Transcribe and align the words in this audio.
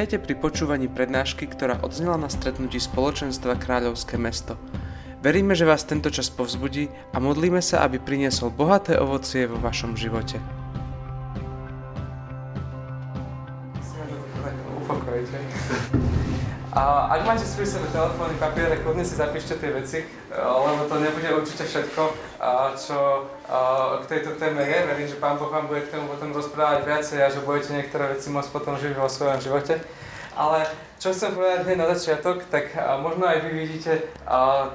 Vítajte 0.00 0.32
pri 0.32 0.40
počúvaní 0.40 0.88
prednášky, 0.88 1.44
ktorá 1.44 1.84
odznela 1.84 2.16
na 2.16 2.32
stretnutí 2.32 2.80
spoločenstva 2.80 3.60
Kráľovské 3.60 4.16
mesto. 4.16 4.56
Veríme, 5.20 5.52
že 5.52 5.68
vás 5.68 5.84
tento 5.84 6.08
čas 6.08 6.32
povzbudí 6.32 6.88
a 7.12 7.20
modlíme 7.20 7.60
sa, 7.60 7.84
aby 7.84 8.00
priniesol 8.00 8.48
bohaté 8.48 8.96
ovocie 8.96 9.44
vo 9.44 9.60
vašom 9.60 10.00
živote. 10.00 10.40
A 16.80 17.12
ak 17.12 17.28
máte 17.28 17.44
sebe 17.44 17.84
telefónny 17.92 18.40
papier, 18.40 18.72
kľudne 18.80 19.04
si 19.04 19.12
zapíšte 19.12 19.60
tie 19.60 19.68
veci, 19.68 20.00
lebo 20.32 20.88
to 20.88 20.96
nebude 20.96 21.28
určite 21.36 21.68
všetko, 21.68 22.02
čo 22.80 23.28
k 24.00 24.04
tejto 24.08 24.40
téme 24.40 24.64
je. 24.64 24.88
Verím, 24.88 25.04
že 25.04 25.20
Pán 25.20 25.36
Boh 25.36 25.52
vám 25.52 25.68
bude 25.68 25.84
k 25.84 25.92
tomu 25.92 26.08
potom 26.08 26.32
rozprávať 26.32 26.88
viacej 26.88 27.18
a 27.20 27.28
že 27.28 27.44
budete 27.44 27.76
niektoré 27.76 28.16
veci 28.16 28.32
môcť 28.32 28.48
potom 28.48 28.80
žiť 28.80 28.96
vo 28.96 29.12
svojom 29.12 29.44
živote. 29.44 29.76
Ale 30.32 30.64
čo 31.00 31.16
chcem 31.16 31.32
povedať 31.32 31.64
hneď 31.64 31.78
na 31.80 31.88
začiatok, 31.96 32.44
tak 32.52 32.76
možno 33.00 33.24
aj 33.24 33.40
vy 33.48 33.50
vidíte 33.56 34.04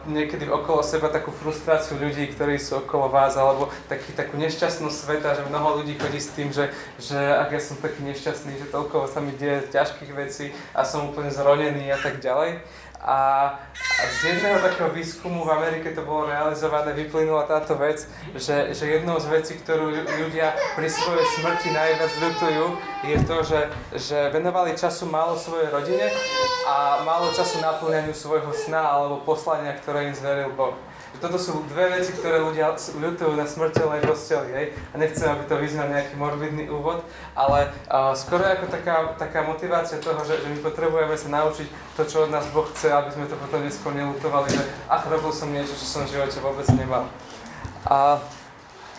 niekedy 0.09 0.49
okolo 0.49 0.81
seba 0.81 1.13
takú 1.13 1.29
frustráciu 1.29 2.01
ľudí, 2.01 2.34
ktorí 2.34 2.57
sú 2.57 2.81
okolo 2.81 3.13
vás, 3.13 3.38
alebo 3.38 3.70
taký, 3.85 4.09
takú 4.17 4.34
nešťastnú 4.41 4.89
sveta, 4.89 5.38
že 5.38 5.45
mnoho 5.45 5.85
ľudí 5.85 5.93
chodí 6.01 6.17
s 6.17 6.34
tým, 6.34 6.49
že, 6.49 6.73
že 6.98 7.21
ak 7.21 7.53
ja 7.53 7.61
som 7.61 7.77
taký 7.77 8.01
nešťastný, 8.09 8.57
že 8.57 8.73
toľko 8.73 9.05
sa 9.05 9.21
mi 9.21 9.38
deje 9.38 9.70
ťažkých 9.70 10.11
vecí 10.17 10.49
a 10.73 10.81
som 10.81 11.13
úplne 11.13 11.29
zronený 11.29 11.93
a 11.93 11.99
tak 12.01 12.17
ďalej. 12.17 12.57
A 13.05 13.53
z 14.09 14.33
jedného 14.33 14.57
takého 14.65 14.89
výskumu 14.89 15.45
v 15.45 15.53
Amerike 15.53 15.93
to 15.93 16.01
bolo 16.01 16.25
realizované, 16.25 16.89
vyplynula 16.97 17.45
táto 17.45 17.77
vec, 17.77 18.09
že, 18.33 18.73
že 18.73 18.85
jednou 18.89 19.21
z 19.21 19.29
vecí, 19.29 19.53
ktorú 19.61 19.93
ľudia 20.25 20.57
pri 20.73 20.89
svojej 20.89 21.25
smrti 21.37 21.69
najviac 21.69 22.11
ľutujú, 22.17 22.65
je 23.05 23.17
to, 23.29 23.37
že, 23.45 23.62
že 23.93 24.17
venovali 24.34 24.73
času 24.73 25.05
málo 25.05 25.37
svojej 25.37 25.70
rodine 25.70 26.09
a 26.65 27.05
málo 27.05 27.29
času 27.29 27.62
naplňaniu 27.62 28.17
svojho 28.17 28.49
sna 28.49 28.81
alebo 28.81 29.21
poslania, 29.21 29.77
ktoré 29.77 30.09
im 30.09 30.17
zveril 30.17 30.49
Boh. 30.57 30.73
Toto 31.21 31.40
sú 31.40 31.63
dve 31.71 31.96
veci, 31.96 32.12
ktoré 32.13 32.44
ľudia 32.44 32.76
ľutujú 32.76 33.34
na 33.40 33.48
smrteľnej 33.48 34.04
posteli, 34.04 34.49
hej? 34.52 34.66
A 34.91 34.96
nechcem, 34.99 35.26
aby 35.26 35.44
to 35.48 35.55
vyznal 35.58 35.88
nejaký 35.88 36.13
morbidný 36.20 36.68
úvod, 36.68 37.02
ale 37.34 37.71
uh, 37.88 38.12
skoro 38.18 38.44
ako 38.44 38.68
taká, 38.68 39.16
taká 39.16 39.48
motivácia 39.48 40.04
toho, 40.04 40.20
že, 40.27 40.43
že 40.43 40.48
my 40.52 40.60
potrebujeme 40.60 41.16
sa 41.16 41.30
naučiť 41.32 41.68
to, 41.96 42.04
čo 42.04 42.27
od 42.27 42.34
nás 42.36 42.46
Boh 42.52 42.68
chce, 42.76 42.91
aby 42.91 43.10
sme 43.16 43.26
to 43.32 43.40
potom 43.40 43.63
neskôr 43.63 43.96
nelutovali, 43.96 44.52
že 44.52 44.63
ach, 44.91 45.08
robil 45.08 45.32
som 45.32 45.49
niečo, 45.49 45.74
čo 45.74 45.88
som 45.88 46.02
v 46.04 46.20
živote 46.20 46.38
vôbec 46.43 46.68
nemal. 46.76 47.08
A 47.88 48.20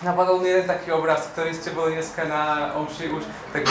napadol 0.00 0.41
mi 0.41 0.48
jeden 0.48 0.69
taký 0.69 0.92
obraz, 0.92 1.28
ktorý 1.33 1.53
ste 1.53 1.75
boli 1.77 1.97
dneska 1.97 2.25
na 2.25 2.72
omši 2.81 3.12
už, 3.12 3.25
tak 3.53 3.69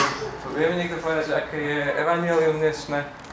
vieme 0.54 0.78
niekto 0.78 1.02
povedať, 1.02 1.30
že 1.30 1.38
aké 1.38 1.58
je 1.58 1.80
evanelium 1.98 2.62
dnešné? 2.62 3.25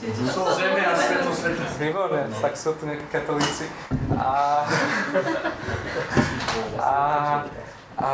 Sol 0.00 0.48
zeme 0.56 0.80
a 0.80 0.96
svetlo 0.96 1.28
sveta. 1.28 1.64
Výborné, 1.76 2.24
tak 2.40 2.56
sú 2.56 2.72
tu 2.72 2.88
nejakí 2.88 3.04
katolíci. 3.12 3.68
A, 4.16 4.64
a, 6.80 6.94
a 8.00 8.06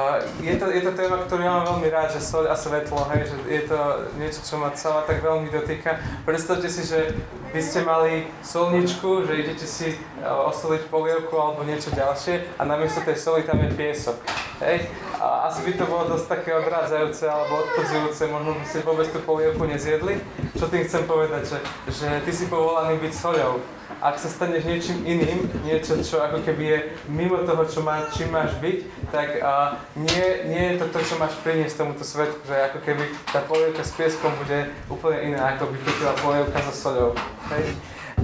je, 0.42 0.54
to, 0.58 0.66
je 0.66 0.82
to 0.82 0.92
téma, 0.98 1.22
ktorú 1.22 1.46
ja 1.46 1.62
mám 1.62 1.78
veľmi 1.78 1.86
rád, 1.86 2.10
že 2.10 2.26
soľ 2.26 2.50
a 2.50 2.58
svetlo, 2.58 3.06
hej, 3.14 3.30
že 3.30 3.36
je 3.46 3.62
to 3.70 3.78
niečo, 4.18 4.42
čo 4.42 4.58
ma 4.58 4.74
celá 4.74 5.06
tak 5.06 5.22
veľmi 5.22 5.46
dotýka. 5.46 6.02
Predstavte 6.26 6.66
si, 6.66 6.82
že 6.82 7.14
by 7.54 7.60
ste 7.62 7.86
mali 7.86 8.26
solničku, 8.42 9.22
že 9.22 9.46
idete 9.46 9.66
si 9.70 9.94
e, 9.94 9.96
osoliť 10.26 10.90
polievku 10.90 11.38
alebo 11.38 11.62
niečo 11.62 11.94
ďalšie 11.94 12.58
a 12.58 12.66
namiesto 12.66 12.98
tej 13.06 13.14
soli 13.14 13.46
tam 13.46 13.62
je 13.62 13.70
piesok. 13.78 14.18
Hej? 14.58 14.90
A 15.16 15.48
asi 15.48 15.64
by 15.64 15.72
to 15.80 15.84
bolo 15.88 16.12
dosť 16.12 16.26
také 16.28 16.50
odrádzajúce 16.52 17.24
alebo 17.24 17.64
odpudzujúce, 17.64 18.28
možno 18.28 18.52
by 18.60 18.64
ste 18.68 18.84
vôbec 18.84 19.08
tú 19.08 19.20
polievku 19.24 19.64
nezjedli. 19.64 20.20
Čo 20.60 20.68
tým 20.68 20.84
chcem 20.84 21.08
povedať, 21.08 21.56
že, 21.56 21.58
že 21.88 22.08
ty 22.20 22.32
si 22.36 22.44
povolaný 22.52 23.00
byť 23.00 23.12
soľou. 23.16 23.64
Ak 23.96 24.20
sa 24.20 24.28
staneš 24.28 24.68
niečím 24.68 25.08
iným, 25.08 25.48
niečo, 25.64 25.96
čo 26.04 26.20
ako 26.20 26.44
keby 26.44 26.64
je 26.68 26.78
mimo 27.08 27.40
toho, 27.48 27.64
čo 27.64 27.80
má, 27.80 28.04
čím 28.12 28.28
máš 28.28 28.52
byť, 28.60 28.78
tak 29.08 29.40
uh, 29.40 29.80
nie, 29.96 30.52
nie 30.52 30.64
je 30.74 30.84
to 30.84 30.86
to, 30.92 31.00
čo 31.00 31.14
máš 31.16 31.32
priniesť 31.40 31.80
tomuto 31.80 32.04
svetu, 32.04 32.36
že 32.44 32.52
ako 32.68 32.84
keby 32.84 33.08
tá 33.32 33.40
polievka 33.48 33.80
s 33.80 33.96
pieskom 33.96 34.36
bude 34.36 34.68
úplne 34.92 35.32
iná, 35.32 35.56
ako 35.56 35.72
by 35.72 35.76
chutila 35.80 36.12
polievka 36.20 36.58
so 36.68 36.74
soľou. 36.76 37.10
Hej? 37.56 37.72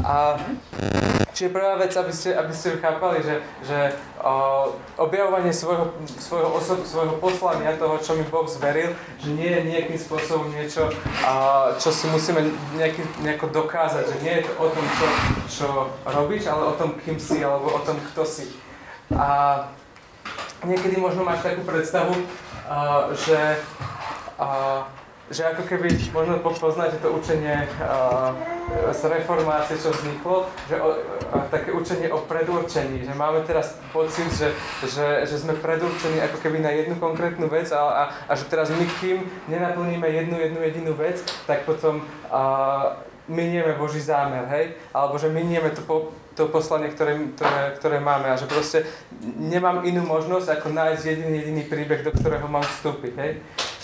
A 0.01 0.41
čiže 1.37 1.53
prvá 1.53 1.77
vec, 1.77 1.93
aby 1.93 2.09
ste, 2.09 2.33
aby 2.33 2.51
ste 2.51 2.81
chápali, 2.81 3.21
že, 3.21 3.45
že 3.63 3.79
o, 4.25 4.73
objavovanie 4.97 5.53
svojho, 5.53 5.93
svojho, 6.17 6.49
osob, 6.49 6.81
svojho 6.89 7.21
poslania, 7.21 7.77
toho, 7.77 8.01
čo 8.01 8.17
mi 8.17 8.25
Boh 8.25 8.49
zveril, 8.49 8.97
že 9.21 9.29
nie 9.37 9.53
je 9.53 9.69
nejakým 9.69 10.01
spôsobom 10.01 10.49
niečo, 10.49 10.89
o, 10.89 11.35
čo 11.77 11.93
si 11.93 12.09
musíme 12.09 12.41
nejaký, 12.81 13.05
nejako 13.21 13.53
dokázať, 13.53 14.05
že 14.09 14.17
nie 14.25 14.33
je 14.41 14.45
to 14.49 14.53
o 14.59 14.67
tom, 14.73 14.87
čo, 14.97 15.07
čo 15.47 15.69
robíš, 16.09 16.49
ale 16.49 16.73
o 16.73 16.75
tom, 16.75 16.97
kým 16.97 17.21
si, 17.21 17.45
alebo 17.45 17.71
o 17.71 17.81
tom, 17.85 18.01
kto 18.13 18.25
si. 18.25 18.49
A 19.13 19.61
niekedy 20.65 20.97
možno 20.97 21.21
máš 21.23 21.45
takú 21.45 21.63
predstavu, 21.69 22.17
o, 22.17 22.21
že 23.13 23.61
o, 24.41 24.49
že 25.33 25.49
ako 25.49 25.65
keby, 25.65 25.89
možno 26.13 26.45
poznáte 26.45 27.01
to 27.01 27.17
učenie 27.17 27.65
uh, 27.81 28.37
z 28.93 29.03
reformácie, 29.09 29.81
čo 29.81 29.89
vzniklo, 29.89 30.45
že 30.69 30.77
o, 30.77 30.93
uh, 30.93 31.49
také 31.49 31.73
učenie 31.73 32.13
o 32.13 32.21
predurčení, 32.29 33.01
že 33.01 33.17
máme 33.17 33.41
teraz 33.49 33.81
pocit, 33.97 34.29
že, 34.37 34.53
že, 34.85 35.25
že 35.25 35.37
sme 35.41 35.57
predurčení 35.57 36.21
ako 36.21 36.37
keby 36.45 36.61
na 36.61 36.71
jednu 36.77 37.01
konkrétnu 37.01 37.49
vec 37.49 37.73
a, 37.73 37.81
a, 37.81 38.03
a 38.29 38.33
že 38.37 38.45
teraz 38.53 38.69
my, 38.69 38.85
kým 39.01 39.25
nenaplníme 39.49 40.05
jednu, 40.05 40.37
jednu 40.37 40.61
jedinú 40.61 40.93
vec, 40.93 41.25
tak 41.49 41.65
potom 41.65 42.05
uh, 42.29 42.93
minieme 43.25 43.73
Boží 43.81 44.05
zámer, 44.05 44.45
hej? 44.53 44.77
Alebo 44.93 45.17
že 45.17 45.33
minieme 45.33 45.73
to, 45.73 45.81
po, 45.81 46.13
to 46.37 46.53
poslanie, 46.53 46.93
ktoré, 46.93 47.17
ktoré, 47.39 47.63
ktoré 47.81 47.97
máme 48.05 48.29
a 48.29 48.37
že 48.37 48.51
proste 48.51 48.85
nemám 49.41 49.87
inú 49.89 50.05
možnosť, 50.05 50.61
ako 50.61 50.69
nájsť 50.77 51.03
jediný, 51.07 51.35
jediný 51.41 51.63
príbeh, 51.65 52.05
do 52.05 52.13
ktorého 52.13 52.45
mám 52.51 52.67
vstúpiť, 52.67 53.13
hej? 53.17 53.33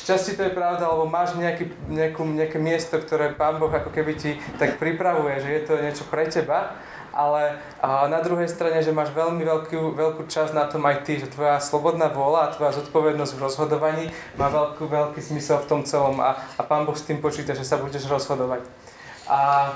Časti 0.09 0.41
to 0.41 0.49
je 0.49 0.57
pravda, 0.57 0.89
alebo 0.89 1.05
máš 1.05 1.37
nejaký, 1.37 1.69
nejakú, 1.93 2.25
nejaké 2.25 2.57
miesto, 2.57 2.97
ktoré 2.97 3.37
Pán 3.37 3.61
Boh 3.61 3.69
ako 3.69 3.93
keby 3.93 4.17
ti 4.17 4.41
tak 4.57 4.81
pripravuje, 4.81 5.45
že 5.45 5.49
je 5.53 5.63
to 5.69 5.73
niečo 5.77 6.09
pre 6.09 6.25
teba, 6.33 6.81
ale 7.13 7.61
na 7.85 8.25
druhej 8.25 8.49
strane, 8.49 8.81
že 8.81 8.95
máš 8.95 9.13
veľmi 9.13 9.45
veľkú, 9.45 9.93
veľkú 9.93 10.23
časť 10.31 10.57
na 10.57 10.65
tom 10.65 10.81
aj 10.89 11.05
ty, 11.05 11.21
že 11.21 11.29
tvoja 11.29 11.61
slobodná 11.61 12.09
vôľa 12.09 12.41
a 12.49 12.53
tvoja 12.57 12.73
zodpovednosť 12.81 13.33
v 13.37 13.43
rozhodovaní 13.45 14.05
má 14.41 14.49
veľkú, 14.49 14.89
veľký 14.89 15.21
zmysel 15.21 15.61
v 15.61 15.69
tom 15.69 15.81
celom 15.85 16.17
a, 16.25 16.41
a 16.57 16.63
Pán 16.65 16.89
Boh 16.89 16.97
s 16.97 17.05
tým 17.05 17.21
počíta, 17.21 17.53
že 17.53 17.69
sa 17.69 17.77
budeš 17.77 18.09
rozhodovať. 18.09 18.65
A 19.29 19.69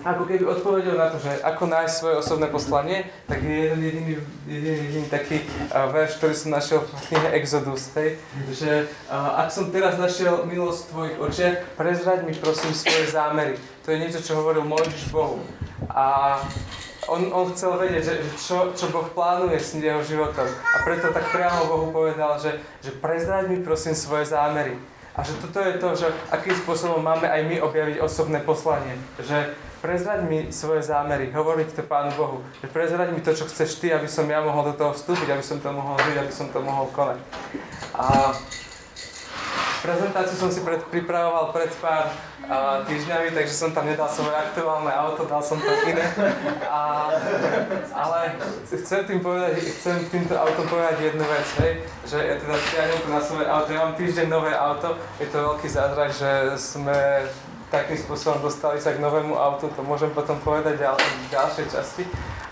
ako 0.00 0.24
keby 0.24 0.44
odpovedel 0.48 0.96
na 0.96 1.12
to, 1.12 1.20
že 1.20 1.44
ako 1.44 1.68
nájsť 1.68 1.92
svoje 1.92 2.14
osobné 2.24 2.46
poslanie, 2.48 3.04
tak 3.28 3.44
je 3.44 3.52
jeden 3.52 3.80
jediný, 3.84 4.12
jediný, 4.48 4.76
jediný 4.88 5.06
taký 5.12 5.36
uh, 5.44 5.92
verš, 5.92 6.16
ktorý 6.16 6.34
som 6.34 6.50
našiel 6.56 6.80
v 6.80 6.90
knihe 7.08 7.28
Exodus, 7.36 7.92
hej? 8.00 8.16
že 8.48 8.88
uh, 9.12 9.44
ak 9.44 9.52
som 9.52 9.68
teraz 9.68 10.00
našiel 10.00 10.48
milosť 10.48 10.80
v 10.80 10.90
tvojich 10.92 11.16
očiach, 11.20 11.56
prezrať 11.76 12.24
mi 12.24 12.32
prosím 12.32 12.72
svoje 12.72 13.12
zámery. 13.12 13.60
To 13.84 13.92
je 13.92 14.00
niečo, 14.00 14.24
čo 14.24 14.40
hovoril 14.40 14.64
Mojžiš 14.64 15.12
Bohu. 15.12 15.44
A 15.92 16.38
on, 17.08 17.28
on 17.32 17.52
chcel 17.52 17.76
vedieť, 17.76 18.02
že, 18.04 18.14
že 18.24 18.32
čo, 18.40 18.56
čo 18.72 18.86
Boh 18.92 19.08
plánuje 19.12 19.58
s 19.60 19.76
jeho 19.76 20.00
životom. 20.04 20.46
A 20.46 20.76
preto 20.84 21.12
tak 21.12 21.28
priamo 21.32 21.68
Bohu 21.68 21.86
povedal, 21.92 22.38
že, 22.40 22.56
že 22.80 22.92
prezrať 22.92 23.52
mi 23.52 23.60
prosím 23.60 23.92
svoje 23.92 24.28
zámery. 24.32 24.76
A 25.16 25.26
že 25.26 25.34
toto 25.42 25.58
je 25.58 25.74
to, 25.76 25.88
že 25.98 26.08
akým 26.30 26.54
spôsobom 26.54 27.02
máme 27.02 27.26
aj 27.26 27.42
my 27.50 27.56
objaviť 27.58 27.98
osobné 27.98 28.38
poslanie. 28.46 28.94
Že 29.18 29.52
prezrať 29.82 30.28
mi 30.28 30.54
svoje 30.54 30.86
zámery, 30.86 31.34
hovoriť 31.34 31.68
to 31.74 31.82
Pánu 31.82 32.14
Bohu. 32.14 32.38
Že 32.62 32.66
prezrať 32.70 33.08
mi 33.10 33.20
to, 33.24 33.34
čo 33.34 33.48
chceš 33.50 33.82
Ty, 33.82 33.98
aby 33.98 34.06
som 34.06 34.28
ja 34.30 34.38
mohol 34.38 34.70
do 34.70 34.74
toho 34.78 34.94
vstúpiť, 34.94 35.34
aby 35.34 35.42
som 35.42 35.58
to 35.58 35.72
mohol 35.74 35.98
žiť, 35.98 36.16
aby 36.20 36.32
som 36.32 36.46
to 36.54 36.60
mohol 36.62 36.86
konať. 36.94 37.18
A 37.98 38.36
prezentáciu 39.80 40.36
som 40.36 40.50
si 40.52 40.60
pred, 40.60 40.80
pripravoval 40.88 41.52
pred 41.52 41.72
pár 41.80 42.12
a, 42.46 42.84
týždňami, 42.84 43.32
takže 43.32 43.54
som 43.56 43.70
tam 43.72 43.88
nedal 43.88 44.08
svoje 44.08 44.32
aktuálne 44.36 44.92
auto, 44.92 45.24
dal 45.24 45.40
som 45.40 45.56
tam 45.60 45.76
iné. 45.88 46.04
A, 46.68 47.12
ale 47.92 48.18
chcem 48.68 49.04
tým 49.08 49.20
povedať, 49.24 49.60
chcem 49.60 50.04
týmto 50.12 50.36
autom 50.36 50.68
povedať 50.68 51.12
jednu 51.12 51.24
vec, 51.24 51.48
hej, 51.64 51.72
že 52.04 52.18
ja 52.20 52.34
teda 52.38 52.56
stiahnem 52.56 53.00
to 53.02 53.08
na 53.08 53.22
svoje 53.24 53.46
auto, 53.48 53.68
ja 53.72 53.80
mám 53.84 53.94
týždeň 53.96 54.26
nové 54.28 54.52
auto, 54.52 54.96
je 55.18 55.26
to 55.28 55.36
veľký 55.40 55.68
zázrak, 55.68 56.10
že 56.12 56.30
sme 56.60 57.26
takým 57.70 57.96
spôsobom 57.96 58.42
dostali 58.42 58.82
sa 58.82 58.90
k 58.90 58.98
novému 58.98 59.38
autu, 59.38 59.70
to 59.70 59.80
môžem 59.86 60.10
potom 60.10 60.36
povedať 60.42 60.82
ďal, 60.82 60.98
v 60.98 61.26
ďalšej 61.30 61.66
časti. 61.70 62.04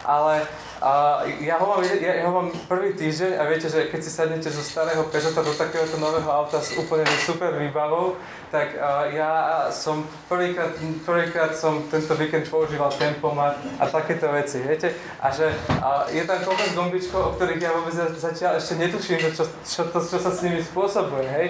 Ale 0.06 0.46
a 0.78 1.22
ja, 1.42 1.58
ho 1.58 1.66
mám, 1.66 1.82
ja, 1.82 2.22
ho 2.22 2.30
mám 2.30 2.48
prvý 2.70 2.94
týždeň 2.94 3.34
a 3.34 3.50
viete, 3.50 3.66
že 3.66 3.90
keď 3.90 4.00
si 4.02 4.10
sadnete 4.14 4.46
zo 4.46 4.62
starého 4.62 5.02
Peugeota 5.10 5.42
do 5.42 5.50
takéhoto 5.50 5.98
nového 5.98 6.30
auta 6.30 6.62
s 6.62 6.78
úplne 6.78 7.02
super 7.26 7.50
výbavou, 7.58 8.14
tak 8.48 8.76
uh, 8.76 9.08
ja 9.12 9.30
som 9.68 10.04
prvýkrát, 10.28 10.72
prvýkrát 11.04 11.52
som 11.52 11.84
tento 11.92 12.16
víkend 12.16 12.48
používal 12.48 12.88
tempomat 12.96 13.60
a 13.76 13.84
takéto 13.86 14.28
veci, 14.32 14.64
viete? 14.64 14.96
A 15.20 15.28
že 15.28 15.52
uh, 15.52 16.08
je 16.08 16.24
tam 16.24 16.40
kopec 16.40 16.72
gombičkov, 16.72 17.20
o 17.20 17.34
ktorých 17.36 17.60
ja 17.60 17.70
vôbec 17.76 17.94
zatiaľ 18.16 18.56
ešte 18.56 18.80
netuším, 18.80 19.20
čo, 19.36 19.44
čo, 19.44 19.82
to, 19.92 19.98
čo 20.00 20.18
sa 20.18 20.30
s 20.32 20.40
nimi 20.40 20.64
spôsobuje, 20.64 21.28
hej? 21.28 21.46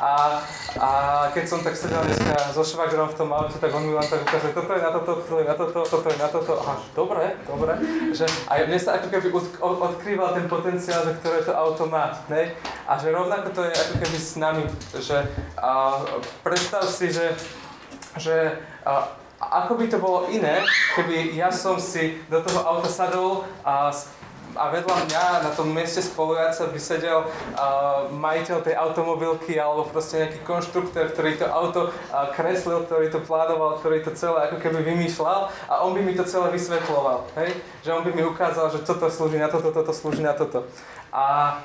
A, 0.00 0.40
a 0.80 0.90
keď 1.36 1.44
som 1.44 1.60
tak 1.60 1.76
sedel 1.76 2.00
dneska 2.00 2.56
so 2.56 2.64
švagrom 2.64 3.12
v 3.12 3.18
tom 3.20 3.28
aute, 3.36 3.60
tak 3.60 3.68
on 3.70 3.84
mi 3.84 3.92
len 3.92 4.06
tak 4.08 4.24
ukazuje, 4.24 4.56
toto 4.56 4.72
je 4.72 4.82
na 4.82 4.90
toto, 4.96 5.12
toto 5.20 5.36
je 5.38 5.44
na 5.44 5.54
toto, 5.54 5.78
toto 5.84 6.08
je 6.08 6.18
na 6.18 6.28
toto. 6.32 6.52
Aha, 6.56 6.76
dobre, 6.96 7.24
dobre. 7.44 7.72
Že, 8.16 8.24
a 8.48 8.52
mne 8.64 8.80
sa 8.80 8.96
ako 8.96 9.06
keby 9.12 9.28
odkrýval 9.60 10.32
ten 10.34 10.46
potenciál, 10.48 11.04
že 11.04 11.20
ktoré 11.20 11.44
to 11.44 11.52
auto 11.52 11.84
má. 11.84 12.16
Ne? 12.32 12.56
A 12.88 12.96
že 12.96 13.12
rovnako 13.12 13.52
to 13.52 13.60
je 13.68 13.72
ako 13.76 13.94
keby 14.00 14.16
s 14.18 14.32
nami. 14.40 14.64
Že, 14.96 15.18
a, 15.60 16.00
predstav 16.42 16.84
si, 16.88 17.12
že, 17.12 17.32
že 18.16 18.58
a, 18.84 19.12
ako 19.40 19.80
by 19.80 19.86
to 19.88 19.98
bolo 19.98 20.28
iné, 20.28 20.60
keby 20.96 21.32
ja 21.32 21.48
som 21.48 21.80
si 21.80 22.20
do 22.28 22.40
toho 22.44 22.60
auta 22.60 22.90
sadol 22.92 23.48
a 23.64 23.92
a 24.56 24.70
vedľa 24.74 24.96
mňa 25.06 25.24
na 25.46 25.50
tom 25.54 25.70
mieste 25.70 26.02
spolujúca 26.02 26.70
by 26.70 26.80
sedel 26.80 27.22
uh, 27.26 28.10
majiteľ 28.10 28.58
tej 28.66 28.74
automobilky 28.74 29.54
alebo 29.54 29.86
proste 29.86 30.26
nejaký 30.26 30.40
konštruktor, 30.42 31.14
ktorý 31.14 31.38
to 31.38 31.46
auto 31.46 31.90
uh, 31.90 32.30
kreslil, 32.34 32.82
ktorý 32.86 33.14
to 33.14 33.22
plánoval, 33.22 33.78
ktorý 33.78 34.02
to 34.02 34.10
celé 34.16 34.50
ako 34.50 34.58
keby 34.58 34.82
vymýšľal 34.82 35.50
a 35.70 35.74
on 35.86 35.94
by 35.94 36.02
mi 36.02 36.18
to 36.18 36.26
celé 36.26 36.50
vysvetloval, 36.50 37.30
hej? 37.38 37.54
Že 37.86 37.90
on 37.94 38.02
by 38.06 38.10
mi 38.14 38.22
ukázal, 38.26 38.74
že 38.74 38.82
toto 38.82 39.06
slúži 39.06 39.38
na 39.38 39.46
toto, 39.46 39.70
toto 39.70 39.92
slúži 39.94 40.22
na 40.24 40.34
toto. 40.34 40.66
A 41.14 41.58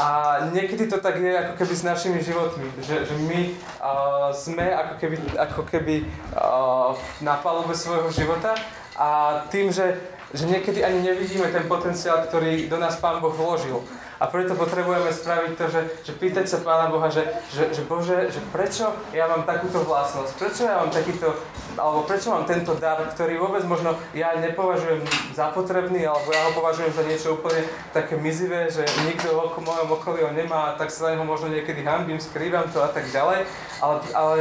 a 0.00 0.38
niekedy 0.56 0.88
to 0.88 0.96
tak 1.04 1.20
je 1.20 1.36
ako 1.36 1.52
keby 1.60 1.74
s 1.76 1.84
našimi 1.84 2.18
životmi, 2.24 2.64
že, 2.80 3.04
že 3.04 3.14
my 3.28 3.40
uh, 3.80 4.32
sme 4.32 4.72
ako 4.72 4.94
keby, 4.96 5.16
ako 5.36 5.62
keby 5.68 5.94
uh, 6.32 6.96
na 7.20 7.36
palube 7.36 7.76
svojho 7.76 8.08
života 8.08 8.56
a 8.96 9.42
tým, 9.52 9.68
že 9.68 10.00
že 10.32 10.48
niekedy 10.48 10.80
ani 10.80 11.04
nevidíme 11.04 11.52
ten 11.52 11.68
potenciál, 11.68 12.24
ktorý 12.24 12.64
do 12.68 12.80
nás 12.80 12.96
Pán 12.96 13.20
Boh 13.20 13.36
vložil. 13.36 13.84
A 14.22 14.30
preto 14.30 14.54
potrebujeme 14.54 15.10
spraviť 15.10 15.52
to, 15.58 15.66
že, 15.66 15.82
že 16.06 16.12
pýtať 16.14 16.46
sa 16.46 16.62
Pána 16.62 16.94
Boha, 16.94 17.10
že, 17.10 17.26
že, 17.50 17.74
že 17.74 17.82
Bože, 17.82 18.30
že 18.30 18.38
prečo 18.54 18.94
ja 19.10 19.26
mám 19.26 19.42
takúto 19.42 19.82
vlastnosť, 19.82 20.38
prečo 20.38 20.62
ja 20.62 20.78
mám 20.78 20.94
takýto, 20.94 21.34
alebo 21.74 22.06
prečo 22.06 22.30
mám 22.30 22.46
tento 22.46 22.78
dar, 22.78 23.02
ktorý 23.02 23.42
vôbec 23.42 23.66
možno 23.66 23.98
ja 24.14 24.30
nepovažujem 24.38 25.02
za 25.34 25.50
potrebný, 25.50 26.06
alebo 26.06 26.30
ja 26.30 26.38
ho 26.46 26.54
považujem 26.54 26.94
za 26.94 27.02
niečo 27.02 27.34
úplne 27.34 27.66
také 27.90 28.14
mizivé, 28.14 28.70
že 28.70 28.86
nikto 29.10 29.58
v 29.58 29.58
mojom 29.58 29.90
okolí 29.90 30.22
ho 30.22 30.30
nemá, 30.30 30.78
tak 30.78 30.94
sa 30.94 31.10
na 31.10 31.18
neho 31.18 31.26
možno 31.26 31.50
niekedy 31.50 31.82
hambím, 31.82 32.22
skrývam 32.22 32.70
to 32.70 32.78
a 32.78 32.94
tak 32.94 33.10
ďalej. 33.10 33.42
Ale, 33.82 33.94
ale 34.14 34.36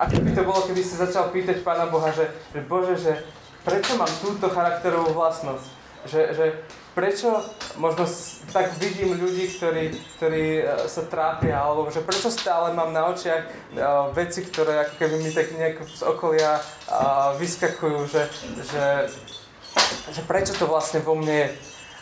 ako 0.00 0.16
by 0.16 0.30
to 0.32 0.42
bolo, 0.48 0.60
keby 0.64 0.80
si 0.80 0.96
začal 0.96 1.28
pýtať 1.28 1.60
Pána 1.60 1.92
Boha, 1.92 2.08
že, 2.08 2.32
že 2.56 2.64
Bože, 2.64 2.96
že 2.96 3.20
prečo 3.68 4.00
mám 4.00 4.08
túto 4.24 4.48
charakterovú 4.48 5.12
vlastnosť? 5.12 5.68
Že, 6.08 6.20
že 6.32 6.44
prečo 6.94 7.42
možno 7.76 8.06
tak 8.54 8.78
vidím 8.78 9.18
ľudí, 9.18 9.50
ktorí, 9.58 9.84
ktorí 10.16 10.44
e, 10.62 10.64
sa 10.86 11.02
trápia, 11.10 11.58
alebo 11.58 11.90
že 11.90 12.06
prečo 12.06 12.30
stále 12.30 12.70
mám 12.70 12.94
na 12.94 13.10
očiach 13.10 13.44
uh, 13.44 14.14
veci, 14.14 14.46
ktoré 14.46 14.86
ako 14.86 14.94
keby 15.02 15.16
mi 15.18 15.30
tak 15.34 15.50
nejak 15.50 15.82
z 15.82 16.02
okolia 16.06 16.62
uh, 16.62 17.34
vyskakujú, 17.36 18.06
že, 18.06 18.22
že, 18.62 18.84
že 20.14 20.22
prečo 20.22 20.54
to 20.54 20.70
vlastne 20.70 21.02
vo 21.02 21.18
mne 21.18 21.34
je. 21.34 21.48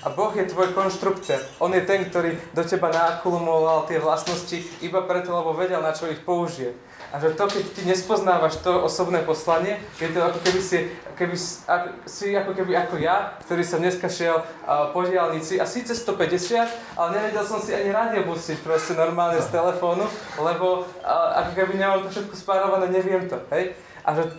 A 0.02 0.10
Boh 0.10 0.34
je 0.34 0.50
tvoj 0.50 0.74
konštruktor. 0.74 1.38
On 1.62 1.70
je 1.70 1.78
ten, 1.86 2.02
ktorý 2.02 2.34
do 2.50 2.66
teba 2.66 2.90
naakumuloval 2.90 3.86
tie 3.86 4.02
vlastnosti 4.02 4.58
iba 4.82 4.98
preto, 5.06 5.30
lebo 5.30 5.54
vedel, 5.54 5.78
na 5.78 5.94
čo 5.94 6.10
ich 6.10 6.18
použije. 6.26 6.74
A 7.12 7.20
že 7.20 7.36
to, 7.36 7.44
keď 7.44 7.64
ty 7.76 7.80
nespoznávaš 7.84 8.64
to 8.64 8.72
osobné 8.88 9.20
poslanie, 9.20 9.76
je 10.00 10.08
to 10.08 10.24
ako 10.24 10.38
keby 10.48 10.60
si, 10.64 10.88
keby, 11.12 11.36
ako, 11.68 11.88
si 12.08 12.32
ako 12.32 12.50
keby 12.56 12.72
ako 12.72 12.96
ja, 12.96 13.36
ktorý 13.44 13.60
som 13.60 13.84
dneska 13.84 14.08
šiel 14.08 14.40
uh, 14.40 14.88
po 14.96 15.04
diálnici 15.04 15.60
a 15.60 15.68
síce 15.68 15.92
150, 15.92 16.96
ale 16.96 17.08
nevedel 17.12 17.44
som 17.44 17.60
si 17.60 17.76
ani 17.76 17.92
rádio 17.92 18.24
pustiť 18.24 18.64
proste 18.64 18.96
normálne 18.96 19.44
z 19.44 19.52
telefónu, 19.52 20.08
lebo 20.40 20.88
uh, 21.04 21.40
ako 21.44 21.50
keby 21.52 21.72
nemám 21.76 22.08
to 22.08 22.16
všetko 22.16 22.34
spárované, 22.34 22.88
neviem 22.88 23.28
to, 23.28 23.36
hej? 23.52 23.76
A 24.08 24.16
že 24.16 24.32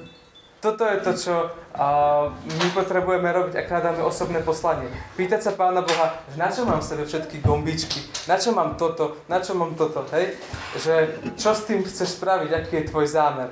toto 0.64 0.88
je 0.88 0.98
to, 1.04 1.12
čo 1.12 1.36
uh, 1.52 2.32
my 2.32 2.68
potrebujeme 2.72 3.28
robiť, 3.28 3.54
ak 3.60 3.68
hľadáme 3.68 4.00
osobné 4.08 4.40
poslanie. 4.40 4.88
Pýtať 5.20 5.44
sa 5.44 5.52
Pána 5.60 5.84
Boha, 5.84 6.24
že 6.32 6.40
na 6.40 6.48
čo 6.48 6.64
mám 6.64 6.80
v 6.80 6.88
sebe 6.88 7.04
všetky 7.04 7.44
gombičky, 7.44 8.00
na 8.32 8.40
čo 8.40 8.56
mám 8.56 8.80
toto, 8.80 9.20
na 9.28 9.44
čo 9.44 9.60
mám 9.60 9.76
toto, 9.76 10.08
hej? 10.16 10.40
Že 10.80 10.96
čo 11.36 11.52
s 11.52 11.68
tým 11.68 11.84
chceš 11.84 12.16
spraviť, 12.16 12.56
aký 12.56 12.74
je 12.80 12.90
tvoj 12.96 13.12
zámer. 13.12 13.52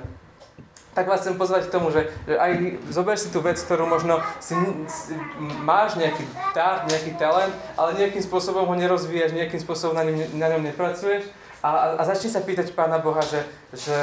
Tak 0.96 1.08
vás 1.08 1.20
chcem 1.20 1.36
pozvať 1.36 1.68
k 1.68 1.72
tomu, 1.72 1.92
že, 1.92 2.08
že 2.24 2.36
aj 2.36 2.80
zober 2.88 3.16
si 3.20 3.28
tú 3.28 3.44
vec, 3.44 3.60
ktorú 3.60 3.84
možno 3.84 4.20
si, 4.40 4.56
si 4.88 5.12
máš 5.64 6.00
nejaký 6.00 6.24
dar, 6.56 6.88
nejaký 6.88 7.16
talent, 7.20 7.52
ale 7.76 7.96
nejakým 7.96 8.24
spôsobom 8.24 8.64
ho 8.64 8.74
nerozvíjaš, 8.76 9.36
nejakým 9.36 9.60
spôsobom 9.60 9.96
na, 9.96 10.04
ňom, 10.08 10.16
na 10.36 10.48
ňom 10.52 10.64
nepracuješ 10.64 11.28
a, 11.62 11.94
a, 11.94 12.02
začni 12.02 12.26
sa 12.26 12.42
pýtať 12.42 12.74
Pána 12.74 12.98
Boha, 12.98 13.22
že, 13.22 13.46
že 13.70 13.94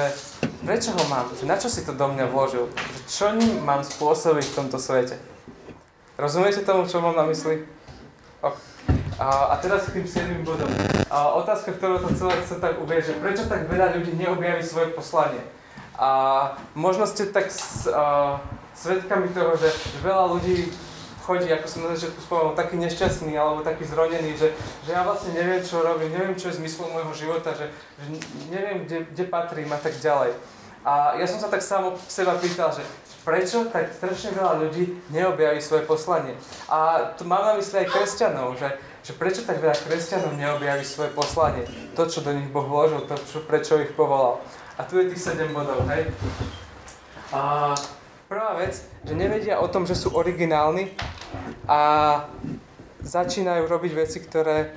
prečo 0.63 0.95
ho 0.95 1.03
mám, 1.11 1.27
že 1.35 1.43
na 1.43 1.59
čo 1.59 1.67
si 1.67 1.83
to 1.83 1.91
do 1.91 2.07
mňa 2.07 2.31
vložil, 2.31 2.71
že 2.71 2.99
čo 3.11 3.35
ním 3.35 3.59
mám 3.67 3.83
spôsobiť 3.83 4.45
v 4.47 4.55
tomto 4.55 4.79
svete. 4.79 5.19
Rozumiete 6.15 6.63
tomu, 6.63 6.87
čo 6.87 7.03
mám 7.03 7.19
na 7.19 7.27
mysli? 7.27 7.67
Ok. 8.39 8.55
A, 9.19 9.51
a 9.51 9.55
teraz 9.59 9.91
k 9.91 9.99
tým 9.99 10.07
7 10.07 10.47
bodom. 10.47 10.71
A, 11.11 11.35
otázka, 11.35 11.75
ktorú 11.75 11.99
to 11.99 12.15
celé 12.15 12.39
chce 12.39 12.63
tak 12.63 12.79
uvieť, 12.79 13.11
že 13.11 13.19
prečo 13.19 13.43
tak 13.51 13.67
veľa 13.67 13.99
ľudí 13.99 14.15
neobjaví 14.15 14.63
svoje 14.63 14.95
poslanie. 14.95 15.43
A 15.99 16.55
možno 16.79 17.03
ste 17.03 17.27
tak 17.27 17.51
s, 17.51 17.91
a, 17.91 18.39
svetkami 18.71 19.35
toho, 19.35 19.59
že 19.59 19.67
veľa 19.99 20.31
ľudí 20.39 20.71
chodí, 21.29 21.45
ako 21.53 21.67
som 21.69 21.85
na 21.85 21.93
začiatku 21.93 22.25
spomenul, 22.25 22.57
taký 22.57 22.81
nešťastný 22.81 23.37
alebo 23.37 23.61
taký 23.61 23.85
zronený, 23.85 24.33
že, 24.33 24.49
že 24.81 24.89
ja 24.97 25.05
vlastne 25.05 25.37
neviem, 25.37 25.61
čo 25.61 25.85
robím, 25.85 26.09
neviem, 26.09 26.33
čo 26.33 26.49
je 26.49 26.57
zmyslom 26.57 26.89
môjho 26.89 27.13
života, 27.13 27.53
že, 27.53 27.69
že 28.01 28.05
neviem, 28.49 28.89
kde, 28.89 29.05
kde 29.13 29.23
patrím 29.29 29.69
a 29.69 29.77
tak 29.77 29.93
ďalej. 30.01 30.33
A 30.81 31.21
ja 31.21 31.29
som 31.29 31.37
sa 31.37 31.53
tak 31.53 31.61
sám 31.61 31.93
seba 32.09 32.33
pýtal, 32.41 32.73
že 32.73 32.81
prečo 33.21 33.69
tak 33.69 33.93
strašne 33.93 34.33
veľa 34.33 34.63
ľudí 34.65 34.89
neobjaví 35.13 35.61
svoje 35.61 35.85
poslanie. 35.85 36.33
A 36.65 37.11
tu 37.13 37.29
mám 37.29 37.45
na 37.45 37.53
mysli 37.61 37.85
aj 37.85 37.91
kresťanov, 37.93 38.57
že, 38.57 38.73
že 39.05 39.13
prečo 39.13 39.45
tak 39.45 39.61
veľa 39.61 39.75
kresťanov 39.75 40.33
neobjaví 40.33 40.81
svoje 40.81 41.13
poslanie. 41.13 41.67
To, 41.93 42.09
čo 42.09 42.25
do 42.25 42.33
nich 42.33 42.49
Boh 42.49 42.65
vložil, 42.65 43.05
to, 43.05 43.13
čo, 43.29 43.45
prečo 43.45 43.77
ich 43.77 43.93
povolal. 43.93 44.41
A 44.79 44.87
tu 44.87 44.97
je 44.97 45.11
tých 45.11 45.35
7 45.35 45.51
bodov, 45.51 45.83
hej. 45.91 46.07
A 47.35 47.75
prvá 48.31 48.55
vec, 48.57 48.79
že 49.03 49.13
nevedia 49.13 49.59
o 49.59 49.67
tom, 49.67 49.83
že 49.83 49.99
sú 49.99 50.15
originálni 50.15 50.95
a 51.69 51.79
začínajú 52.99 53.63
robiť 53.69 53.91
veci, 53.95 54.19
ktoré 54.19 54.73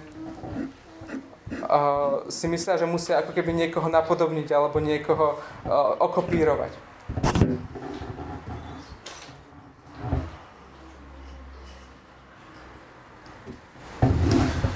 uh, 1.66 2.22
si 2.30 2.46
myslia, 2.46 2.78
že 2.78 2.86
musia 2.86 3.18
ako 3.18 3.34
keby 3.34 3.50
niekoho 3.52 3.88
napodobniť 3.90 4.48
alebo 4.54 4.78
niekoho 4.78 5.38
uh, 5.38 5.96
okopírovať. 5.98 6.72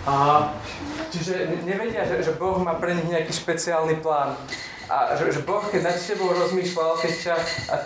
A, 0.07 0.55
čiže 1.11 1.67
nevedia, 1.67 2.07
že, 2.07 2.23
že 2.23 2.39
Boh 2.39 2.63
má 2.63 2.79
pre 2.79 2.95
nich 2.95 3.11
nejaký 3.11 3.35
špeciálny 3.35 3.99
plán. 3.99 4.39
A 4.87 5.19
že, 5.19 5.35
že 5.35 5.43
Boh, 5.43 5.67
keď 5.67 5.91
nad 5.91 5.99
tebou 5.99 6.31
rozmýšľal, 6.31 7.03
keď 7.03 7.13
ťa 7.19 7.37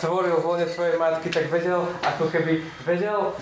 tvoril 0.04 0.36
v 0.36 0.68
tvojej 0.68 1.00
matky, 1.00 1.32
tak 1.32 1.48
vedel, 1.48 1.88
ako 2.04 2.28
keby 2.28 2.60
vedel, 2.84 3.32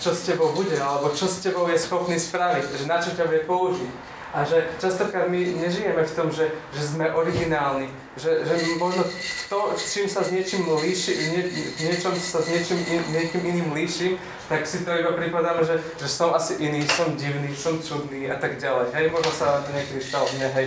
čo 0.00 0.10
s 0.14 0.26
tebou 0.26 0.52
bude, 0.52 0.74
alebo 0.78 1.10
čo 1.14 1.26
s 1.26 1.42
tebou 1.42 1.66
je 1.70 1.78
schopný 1.78 2.18
spraviť, 2.18 2.64
že 2.82 2.84
na 2.90 2.98
čo 2.98 3.14
ťa 3.14 3.24
bude 3.26 3.42
použiť. 3.46 3.92
A 4.34 4.42
že 4.42 4.66
častokrát 4.82 5.30
my 5.30 5.38
nežijeme 5.62 6.02
v 6.02 6.14
tom, 6.18 6.26
že, 6.26 6.50
že 6.74 6.82
sme 6.82 7.06
originálni, 7.14 7.86
že, 8.18 8.42
že 8.42 8.74
možno 8.82 9.06
to, 9.46 9.78
čím 9.78 10.10
sa 10.10 10.26
s 10.26 10.34
niečím 10.34 10.66
líši, 10.66 11.12
nie, 11.30 11.42
niečom 11.78 12.18
sa 12.18 12.42
s 12.42 12.50
niečím 12.50 12.82
in, 12.90 12.98
niekým 13.14 13.46
iným 13.46 13.70
líšim, 13.70 14.18
tak 14.50 14.66
si 14.66 14.82
to 14.82 14.90
iba 14.90 15.14
pripadáme, 15.14 15.62
že, 15.62 15.78
že 15.78 16.10
som 16.10 16.34
asi 16.34 16.58
iný, 16.58 16.82
som 16.82 17.14
divný, 17.14 17.54
som 17.54 17.78
čudný 17.78 18.26
a 18.26 18.34
tak 18.34 18.58
ďalej. 18.58 18.90
Hej, 18.90 19.14
možno 19.14 19.30
sa 19.30 19.62
to 19.62 19.70
niekedy 19.70 20.02
stalo 20.02 20.26
mne, 20.34 20.50
hej. 20.50 20.66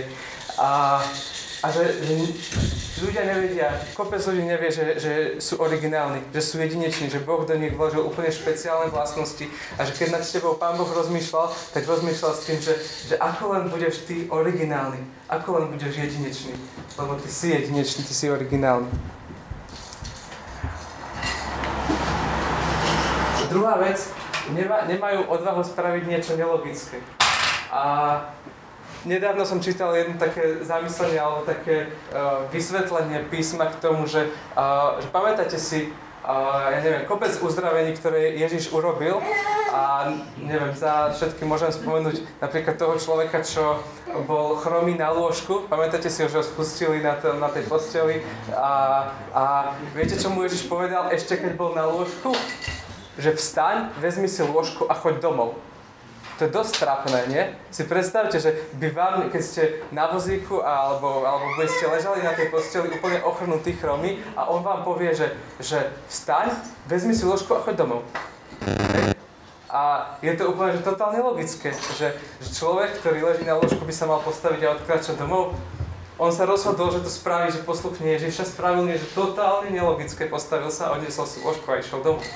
A, 0.56 1.04
a 1.58 1.66
že, 1.74 1.82
že 2.06 2.12
ľudia 3.02 3.26
nevedia, 3.26 3.68
kopec 3.98 4.22
ľudí 4.22 4.46
nevie, 4.46 4.70
že, 4.70 4.86
že 4.98 5.12
sú 5.42 5.58
originálni, 5.58 6.22
že 6.30 6.42
sú 6.42 6.54
jedineční, 6.62 7.10
že 7.10 7.18
Boh 7.18 7.42
do 7.42 7.58
nich 7.58 7.74
vložil 7.74 8.06
úplne 8.06 8.30
špeciálne 8.30 8.94
vlastnosti 8.94 9.42
a 9.74 9.82
že 9.82 9.92
keď 9.98 10.18
nad 10.18 10.22
tebou 10.22 10.54
Pán 10.54 10.78
Boh 10.78 10.86
rozmýšľal, 10.86 11.50
tak 11.74 11.82
rozmýšľal 11.82 12.32
s 12.34 12.42
tým, 12.46 12.58
že, 12.62 12.74
že 13.10 13.14
ako 13.18 13.58
len 13.58 13.64
budeš 13.74 14.06
ty 14.06 14.30
originálny, 14.30 15.02
ako 15.26 15.48
len 15.58 15.66
budeš 15.74 15.98
jedinečný, 15.98 16.54
lebo 16.94 17.18
ty 17.18 17.26
si 17.26 17.50
jedinečný, 17.50 18.06
ty 18.06 18.14
si 18.14 18.30
originálny. 18.30 18.90
Druhá 23.48 23.80
vec 23.80 23.98
nema, 24.52 24.84
nemajú 24.86 25.26
odvahu 25.26 25.64
spraviť 25.64 26.02
niečo 26.06 26.36
nelogické. 26.36 27.00
A 27.72 28.20
nedávno 29.04 29.46
som 29.46 29.62
čítal 29.62 29.94
jedno 29.94 30.18
také 30.18 30.64
zamyslenie 30.64 31.20
alebo 31.20 31.46
také 31.46 31.92
uh, 32.10 32.46
vysvetlenie 32.50 33.26
písma 33.30 33.70
k 33.70 33.78
tomu, 33.78 34.08
že, 34.08 34.26
uh, 34.58 34.98
že 34.98 35.08
pamätáte 35.12 35.58
si, 35.60 35.92
uh, 36.24 36.72
ja 36.72 36.78
neviem, 36.82 37.04
kopec 37.06 37.36
uzdravení, 37.38 37.94
ktoré 37.94 38.34
Ježiš 38.34 38.74
urobil 38.74 39.22
a 39.70 40.10
neviem, 40.40 40.72
za 40.74 41.12
všetky 41.12 41.44
môžem 41.44 41.70
spomenúť 41.70 42.24
napríklad 42.40 42.74
toho 42.80 42.94
človeka, 42.96 43.44
čo 43.44 43.84
bol 44.24 44.56
chromý 44.56 44.96
na 44.96 45.12
lôžku, 45.12 45.68
pamätáte 45.68 46.08
si 46.08 46.24
že 46.24 46.40
ho 46.40 46.44
spustili 46.44 47.04
na, 47.04 47.14
to, 47.20 47.36
na 47.36 47.52
tej 47.52 47.68
posteli 47.68 48.24
a, 48.56 49.12
a 49.36 49.44
viete, 49.92 50.16
čo 50.16 50.32
mu 50.32 50.42
Ježiš 50.42 50.66
povedal 50.66 51.12
ešte 51.12 51.36
keď 51.36 51.52
bol 51.54 51.76
na 51.76 51.84
lôžku? 51.86 52.32
Že 53.18 53.34
vstaň, 53.34 53.76
vezmi 53.98 54.30
si 54.30 54.46
lôžku 54.46 54.86
a 54.86 54.94
choď 54.94 55.18
domov. 55.18 55.58
To 56.38 56.46
je 56.46 56.54
dosť 56.54 56.86
trapné, 56.86 57.20
nie? 57.26 57.42
Si 57.74 57.82
predstavte, 57.82 58.38
že 58.38 58.54
by 58.78 58.94
vám, 58.94 59.14
keď 59.26 59.42
ste 59.42 59.62
na 59.90 60.06
vozíku 60.06 60.62
alebo, 60.62 61.26
alebo 61.26 61.50
by 61.58 61.66
ste 61.66 61.90
ležali 61.90 62.22
na 62.22 62.30
tej 62.30 62.54
posteli 62.54 62.94
úplne 62.94 63.18
ochrnutý 63.26 63.74
chromy 63.74 64.22
a 64.38 64.46
on 64.46 64.62
vám 64.62 64.86
povie, 64.86 65.10
že, 65.18 65.34
že 65.58 65.90
vstaň, 66.06 66.54
vezmi 66.86 67.10
si 67.10 67.26
ložku 67.26 67.58
a 67.58 67.62
choď 67.66 67.82
domov. 67.82 68.06
A 69.68 70.14
je 70.22 70.32
to 70.38 70.54
úplne 70.54 70.78
že 70.78 70.86
totálne 70.86 71.18
logické, 71.18 71.74
že, 71.98 72.14
že 72.40 72.48
človek, 72.54 73.02
ktorý 73.02 73.34
leží 73.34 73.42
na 73.42 73.58
ložku, 73.58 73.82
by 73.82 73.92
sa 73.92 74.06
mal 74.06 74.22
postaviť 74.22 74.60
a 74.62 74.72
odkračať 74.78 75.18
domov. 75.18 75.58
On 76.18 76.34
sa 76.34 76.50
rozhodol, 76.50 76.90
že 76.90 77.06
to 77.06 77.10
spraví, 77.14 77.54
že 77.54 77.62
posluchne 77.62 78.18
Ježiša, 78.18 78.50
spravil 78.50 78.90
niečo 78.90 79.06
totálne 79.14 79.70
nelogické, 79.70 80.26
postavil 80.26 80.66
sa, 80.66 80.90
odniesol 80.90 81.30
si 81.30 81.38
ložku 81.46 81.70
a 81.70 81.78
išiel 81.78 82.02
domov. 82.02 82.26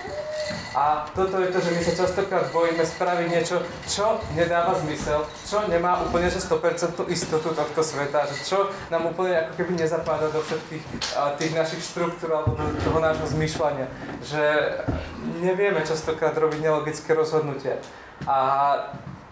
A 0.72 1.04
toto 1.18 1.42
je 1.42 1.50
to, 1.50 1.58
že 1.58 1.74
my 1.74 1.82
sa 1.82 1.92
častokrát 2.06 2.46
bojíme 2.54 2.86
spraviť 2.86 3.26
niečo, 3.26 3.58
čo 3.90 4.22
nedáva 4.38 4.78
zmysel, 4.86 5.26
čo 5.44 5.66
nemá 5.66 5.98
úplne 5.98 6.30
že 6.30 6.38
100% 6.38 7.10
istotu 7.10 7.50
tohto 7.50 7.82
sveta, 7.82 8.30
že 8.30 8.38
čo 8.46 8.70
nám 8.88 9.10
úplne 9.10 9.50
ako 9.50 9.52
keby 9.58 9.74
nezapáda 9.74 10.30
do 10.30 10.40
všetkých 10.46 10.84
tých 11.42 11.52
našich 11.52 11.82
štruktúr 11.82 12.38
alebo 12.38 12.54
do 12.54 12.64
toho 12.86 13.02
nášho 13.02 13.26
zmýšľania. 13.34 13.90
Že 14.22 14.44
nevieme 15.42 15.82
častokrát 15.82 16.38
robiť 16.38 16.70
nelogické 16.70 17.18
rozhodnutia. 17.18 17.82
A 18.30 18.38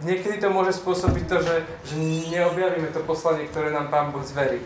niekedy 0.02 0.40
to 0.40 0.48
môže 0.48 0.80
spôsobiť 0.80 1.24
to, 1.28 1.36
že, 1.44 1.56
že 1.88 1.94
neobjavíme 2.32 2.88
to 2.92 3.00
poslanie, 3.04 3.48
ktoré 3.48 3.72
nám 3.72 3.92
Pán 3.92 4.12
Boh 4.12 4.24
zverí. 4.24 4.60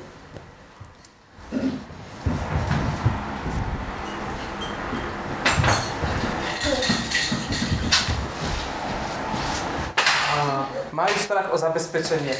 majú 10.94 11.14
strach 11.18 11.50
o 11.50 11.58
zabezpečenie. 11.58 12.38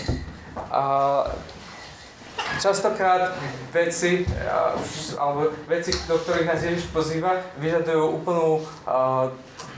Častokrát 2.61 3.35
veci, 3.75 4.27
alebo 5.19 5.53
veci, 5.67 5.91
do 6.07 6.17
ktorých 6.19 6.49
nás 6.49 6.61
Ježiš 6.63 6.89
pozýva, 6.95 7.43
vyžadujú 7.59 8.05
úplnú 8.23 8.63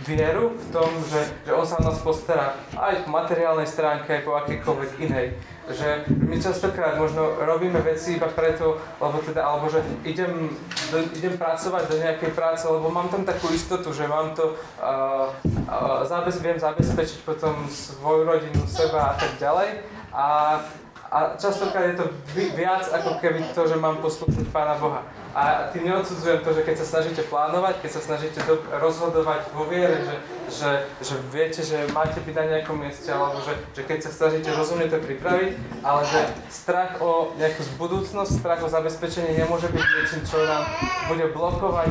vieru 0.05 0.53
v 0.53 0.67
tom, 0.71 0.89
že, 1.09 1.23
že 1.49 1.53
On 1.57 1.65
sa 1.65 1.81
o 1.81 1.87
nás 1.89 1.99
postará 2.05 2.53
aj 2.77 3.09
po 3.09 3.11
materiálnej 3.11 3.65
stránke, 3.65 4.21
aj 4.21 4.23
po 4.29 4.37
akýkoľvek 4.37 4.91
inej 5.03 5.27
že 5.67 6.07
my 6.07 6.39
častokrát 6.39 6.95
možno 6.95 7.43
robíme 7.43 7.83
veci 7.83 8.15
iba 8.15 8.31
preto, 8.31 8.79
lebo 9.03 9.19
teda, 9.19 9.43
alebo 9.43 9.67
že 9.67 9.83
idem, 10.07 10.55
do, 10.95 10.99
idem 11.11 11.35
pracovať 11.35 11.91
do 11.91 11.97
nejakej 11.99 12.31
práce, 12.39 12.63
lebo 12.71 12.87
mám 12.87 13.11
tam 13.11 13.27
takú 13.27 13.51
istotu, 13.51 13.91
že 13.91 14.07
mám 14.07 14.31
to, 14.39 14.55
uh, 14.79 15.35
uh, 15.67 16.07
zabez, 16.07 16.39
viem 16.39 16.59
zabezpečiť 16.59 17.27
potom 17.27 17.67
svoju 17.67 18.23
rodinu, 18.23 18.63
seba 18.71 19.11
a 19.11 19.15
tak 19.19 19.35
ďalej. 19.43 19.83
A 20.15 20.27
a 21.17 21.33
častokrát 21.41 21.89
je 21.89 21.97
to 21.97 22.07
viac 22.53 22.85
ako 22.93 23.17
keby 23.25 23.41
to, 23.57 23.65
že 23.65 23.81
mám 23.81 24.05
poslúchnuť 24.05 24.53
Pána 24.53 24.77
Boha. 24.77 25.01
A 25.33 25.73
tým 25.73 25.89
neodsudzujem 25.89 26.45
to, 26.45 26.53
že 26.53 26.61
keď 26.61 26.77
sa 26.77 26.87
snažíte 26.97 27.25
plánovať, 27.33 27.81
keď 27.81 27.91
sa 27.97 28.05
snažíte 28.05 28.41
do, 28.45 28.61
rozhodovať 28.77 29.49
vo 29.57 29.65
viere, 29.65 29.97
že, 30.05 30.17
že, 30.53 30.71
že 31.01 31.15
viete, 31.33 31.65
že 31.65 31.89
máte 31.97 32.21
byť 32.21 32.35
na 32.37 32.45
nejakom 32.53 32.77
mieste, 32.77 33.09
alebo 33.09 33.41
že, 33.41 33.57
že 33.73 33.89
keď 33.89 33.99
sa 34.05 34.13
snažíte 34.13 34.53
rozumne 34.53 34.93
to 34.93 35.01
pripraviť, 35.01 35.57
ale 35.81 36.05
že 36.05 36.21
strach 36.53 37.01
o 37.01 37.33
nejakú 37.41 37.65
budúcnosť, 37.81 38.37
strach 38.37 38.61
o 38.61 38.69
zabezpečenie 38.69 39.41
nemôže 39.41 39.73
byť 39.73 39.85
niečím, 39.89 40.21
čo 40.21 40.45
nám 40.45 40.69
bude 41.09 41.33
blokovať 41.33 41.89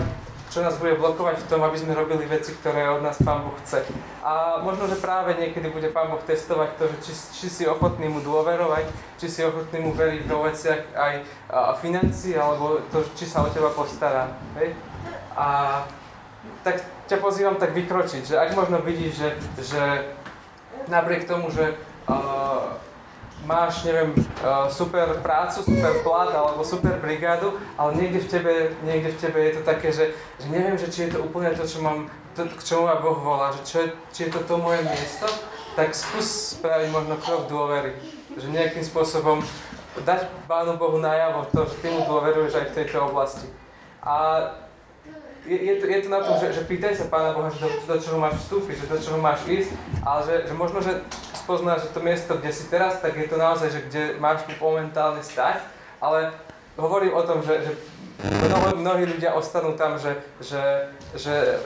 čo 0.55 0.63
nás 0.63 0.79
bude 0.79 0.95
blokovať 0.95 1.43
v 1.43 1.49
tom, 1.51 1.67
aby 1.67 1.75
sme 1.75 1.99
robili 1.99 2.23
veci, 2.31 2.55
ktoré 2.55 2.87
od 2.87 3.03
nás 3.03 3.19
Pán 3.19 3.43
Boh 3.43 3.51
chce. 3.59 3.83
A 4.23 4.63
možno, 4.63 4.87
že 4.87 4.95
práve 5.03 5.35
niekedy 5.35 5.67
bude 5.67 5.91
Pán 5.91 6.07
Boh 6.07 6.23
testovať 6.23 6.79
to, 6.79 6.87
že 6.95 6.97
či, 7.03 7.13
či 7.35 7.47
si 7.51 7.63
ochotný 7.67 8.07
mu 8.07 8.23
dôverovať, 8.23 8.87
či 9.19 9.27
si 9.27 9.43
ochotný 9.43 9.83
mu 9.83 9.91
veriť 9.91 10.23
vo 10.31 10.47
veciach 10.47 10.95
aj 10.95 11.13
a, 11.51 11.75
financí, 11.75 12.39
alebo 12.39 12.79
to, 12.87 13.03
či 13.19 13.27
sa 13.27 13.43
o 13.43 13.51
teba 13.51 13.67
postará. 13.75 14.31
Hej? 14.55 14.79
A 15.35 15.83
tak 16.63 16.87
ťa 17.11 17.19
pozývam 17.19 17.59
tak 17.59 17.75
vykročiť, 17.75 18.23
že 18.23 18.35
ak 18.39 18.55
možno 18.55 18.79
vidíš, 18.79 19.11
že, 19.11 19.29
že 19.59 19.83
napriek 20.87 21.27
tomu, 21.27 21.51
že 21.51 21.75
uh, 22.07 22.79
máš, 23.45 23.85
neviem, 23.85 24.11
uh, 24.41 24.67
super 24.67 25.21
prácu, 25.21 25.61
super 25.61 26.01
plat 26.01 26.33
alebo 26.33 26.65
super 26.65 26.97
brigádu, 26.97 27.53
ale 27.77 27.95
niekde 27.95 28.25
v 28.25 28.29
tebe, 28.29 28.53
niekde 28.81 29.13
v 29.13 29.21
tebe 29.21 29.39
je 29.39 29.53
to 29.57 29.61
také, 29.61 29.89
že, 29.93 30.11
že 30.41 30.47
neviem, 30.49 30.75
že 30.77 30.89
či 30.89 31.07
je 31.07 31.17
to 31.17 31.23
úplne 31.23 31.53
to, 31.53 31.63
čo 31.63 31.79
mám, 31.85 32.09
to, 32.33 32.49
k 32.49 32.61
čomu 32.65 32.89
ma 32.89 32.97
Boh 32.99 33.21
volá, 33.21 33.53
že 33.53 33.61
čo 33.63 33.75
je, 33.85 33.87
či 34.11 34.19
je 34.27 34.29
to 34.33 34.41
to 34.43 34.57
moje 34.57 34.81
miesto, 34.81 35.29
tak 35.77 35.93
skús 35.93 36.57
spraviť 36.57 36.89
možno 36.89 37.15
krok 37.21 37.45
dôvery. 37.45 37.93
Že 38.35 38.51
nejakým 38.51 38.83
spôsobom 38.83 39.39
dať 40.03 40.27
Pánu 40.49 40.75
Bohu 40.75 40.99
najavo 40.99 41.47
to, 41.55 41.63
že 41.71 41.79
ty 41.79 41.87
mu 41.87 42.03
dôveruješ 42.03 42.53
aj 42.59 42.65
v 42.71 42.75
tejto 42.75 42.97
oblasti. 43.07 43.47
A 44.03 44.15
je, 45.45 45.57
je, 45.57 45.73
to, 45.77 45.85
je 45.85 45.99
to 46.01 46.09
na 46.09 46.21
tom, 46.25 46.35
že, 46.41 46.53
že 46.53 46.65
pýtaj 46.65 46.97
sa 46.97 47.05
Pána 47.07 47.37
Boha, 47.37 47.53
že 47.53 47.61
do, 47.61 47.69
do 47.69 47.95
čoho 48.01 48.17
máš 48.17 48.41
vstúpiť, 48.45 48.75
že 48.81 48.91
do 48.91 48.97
čoho 48.97 49.17
máš 49.21 49.45
ísť, 49.45 49.71
ale 50.01 50.19
že, 50.25 50.35
že 50.49 50.53
možno, 50.57 50.81
že 50.81 51.05
spoznáš, 51.37 51.85
že 51.85 51.93
to 51.93 52.01
miesto, 52.01 52.31
kde 52.37 52.51
si 52.51 52.65
teraz, 52.67 52.97
tak 52.99 53.13
je 53.13 53.29
to 53.29 53.37
naozaj, 53.37 53.69
že 53.69 53.85
kde 53.85 54.03
máš 54.17 54.41
momentálne 54.57 55.21
stať, 55.21 55.61
ale 56.01 56.33
hovorím 56.75 57.13
o 57.13 57.23
tom, 57.23 57.45
že, 57.45 57.61
že 57.69 57.71
mnoho, 58.25 58.81
mnohí 58.81 59.05
ľudia 59.05 59.37
ostanú 59.37 59.77
tam, 59.77 60.01
že, 60.01 60.17
že, 60.41 60.89
že 61.13 61.61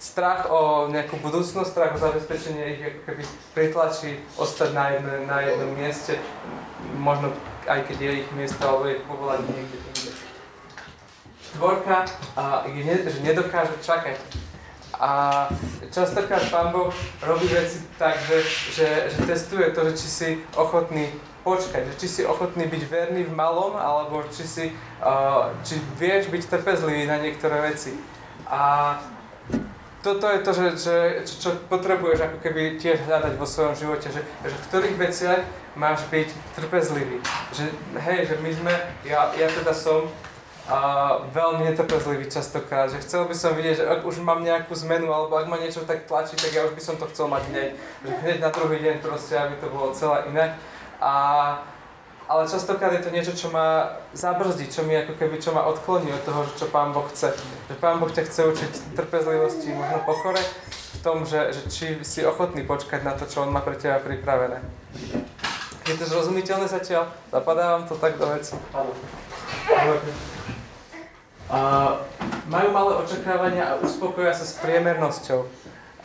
strach 0.00 0.50
o 0.50 0.90
nejakú 0.90 1.16
budúcnosť, 1.22 1.68
strach 1.70 1.92
o 1.96 2.02
zabezpečenie 2.02 2.64
ich 2.76 2.82
ako 2.82 3.00
keby 3.06 3.22
pritlačí 3.54 4.10
ostať 4.36 4.70
na, 4.74 4.84
jedne, 4.92 5.14
na 5.24 5.38
jednom 5.44 5.70
mieste, 5.78 6.18
možno 6.96 7.32
aj 7.66 7.82
keď 7.90 7.96
je 8.00 8.12
ich 8.22 8.28
miesto 8.36 8.62
alebo 8.62 8.86
je 8.86 9.02
povolanie 9.04 9.50
niekde 9.50 9.78
inde. 9.78 10.10
Štvorka 11.56 12.04
je, 12.68 13.08
že 13.08 13.24
nedokáže 13.24 13.72
čakať. 13.80 14.20
A 15.00 15.44
častokrát 15.88 16.44
Pán 16.52 16.68
Boh 16.68 16.92
robí 17.24 17.48
veci 17.48 17.80
tak, 17.96 18.20
že, 18.28 18.44
že, 18.76 18.88
že 19.08 19.18
testuje 19.24 19.72
to, 19.72 19.88
že 19.88 19.92
či 19.96 20.08
si 20.08 20.28
ochotný 20.52 21.08
počkať, 21.44 21.88
že 21.88 21.94
či 21.96 22.08
si 22.08 22.22
ochotný 22.28 22.68
byť 22.68 22.82
verný 22.92 23.24
v 23.24 23.32
malom, 23.32 23.72
alebo 23.72 24.20
či, 24.28 24.44
si, 24.44 24.64
uh, 25.00 25.48
či 25.64 25.80
vieš 25.96 26.28
byť 26.28 26.44
trpezlivý 26.44 27.08
na 27.08 27.24
niektoré 27.24 27.60
veci. 27.72 27.96
A 28.48 28.96
toto 30.04 30.28
je 30.28 30.40
to, 30.44 30.52
že, 30.52 30.66
že, 30.76 30.96
čo 31.24 31.56
potrebuješ 31.72 32.20
ako 32.20 32.38
keby 32.44 32.76
tiež 32.76 33.00
hľadať 33.08 33.32
vo 33.40 33.48
svojom 33.48 33.74
živote, 33.80 34.12
že, 34.12 34.20
že 34.44 34.56
v 34.56 34.66
ktorých 34.68 34.96
veciach 35.00 35.42
máš 35.72 36.04
byť 36.12 36.28
trpezlivý. 36.56 37.20
Že 37.52 37.64
hej, 38.00 38.20
že 38.28 38.34
my 38.44 38.50
sme, 38.52 38.74
ja, 39.08 39.32
ja 39.36 39.48
teda 39.48 39.72
som 39.72 40.08
a 40.66 40.78
veľmi 41.30 41.70
netrpezlivý 41.70 42.26
častokrát, 42.26 42.90
že 42.90 42.98
chcel 42.98 43.30
by 43.30 43.34
som 43.38 43.54
vidieť, 43.54 43.76
že 43.78 43.84
ak 43.86 44.02
už 44.02 44.18
mám 44.18 44.42
nejakú 44.42 44.74
zmenu, 44.74 45.14
alebo 45.14 45.38
ak 45.38 45.46
ma 45.46 45.62
niečo 45.62 45.86
tak 45.86 46.10
tlačí, 46.10 46.34
tak 46.34 46.50
ja 46.50 46.66
už 46.66 46.74
by 46.74 46.82
som 46.82 46.98
to 46.98 47.06
chcel 47.14 47.30
mať 47.30 47.46
hneď. 47.54 47.68
Že 48.02 48.10
hneď 48.26 48.38
na 48.42 48.50
druhý 48.50 48.82
deň 48.82 48.96
proste, 48.98 49.38
aby 49.38 49.54
to 49.62 49.70
bolo 49.70 49.94
celé 49.94 50.26
iné. 50.26 50.58
A, 50.98 51.14
ale 52.26 52.50
častokrát 52.50 52.90
je 52.98 53.06
to 53.06 53.14
niečo, 53.14 53.30
čo 53.38 53.54
ma 53.54 53.94
zabrzdí, 54.10 54.66
čo 54.66 54.82
mi 54.82 54.98
ako 54.98 55.14
keby, 55.14 55.38
čo 55.38 55.54
ma 55.54 55.70
odkloní 55.70 56.10
od 56.10 56.26
toho, 56.26 56.42
čo 56.58 56.66
Pán 56.66 56.90
Boh 56.90 57.06
chce. 57.14 57.30
Že 57.70 57.74
Pán 57.78 58.02
Boh 58.02 58.10
ťa 58.10 58.26
chce 58.26 58.40
učiť 58.50 58.72
trpezlivosti, 58.98 59.70
možno 59.70 60.02
pokore, 60.02 60.42
v 60.98 60.98
tom, 60.98 61.22
že, 61.22 61.54
že 61.54 61.62
či 61.70 61.86
si 62.02 62.26
ochotný 62.26 62.66
počkať 62.66 63.06
na 63.06 63.14
to, 63.14 63.30
čo 63.30 63.46
On 63.46 63.54
má 63.54 63.62
pre 63.62 63.78
teba 63.78 64.02
pripravené. 64.02 64.58
Je 65.86 65.94
to 65.94 66.02
zrozumiteľné 66.10 66.66
zatiaľ? 66.66 67.06
Zapadá 67.30 67.78
vám 67.78 67.86
to 67.86 67.94
tak 67.94 68.18
do 68.18 68.26
veci? 68.26 68.58
Áno 68.74 68.90
majú 72.50 72.68
malé 72.74 72.92
očakávania 73.02 73.64
a 73.70 73.78
uspokoja 73.82 74.34
sa 74.34 74.46
s 74.46 74.58
priemernosťou. 74.58 75.46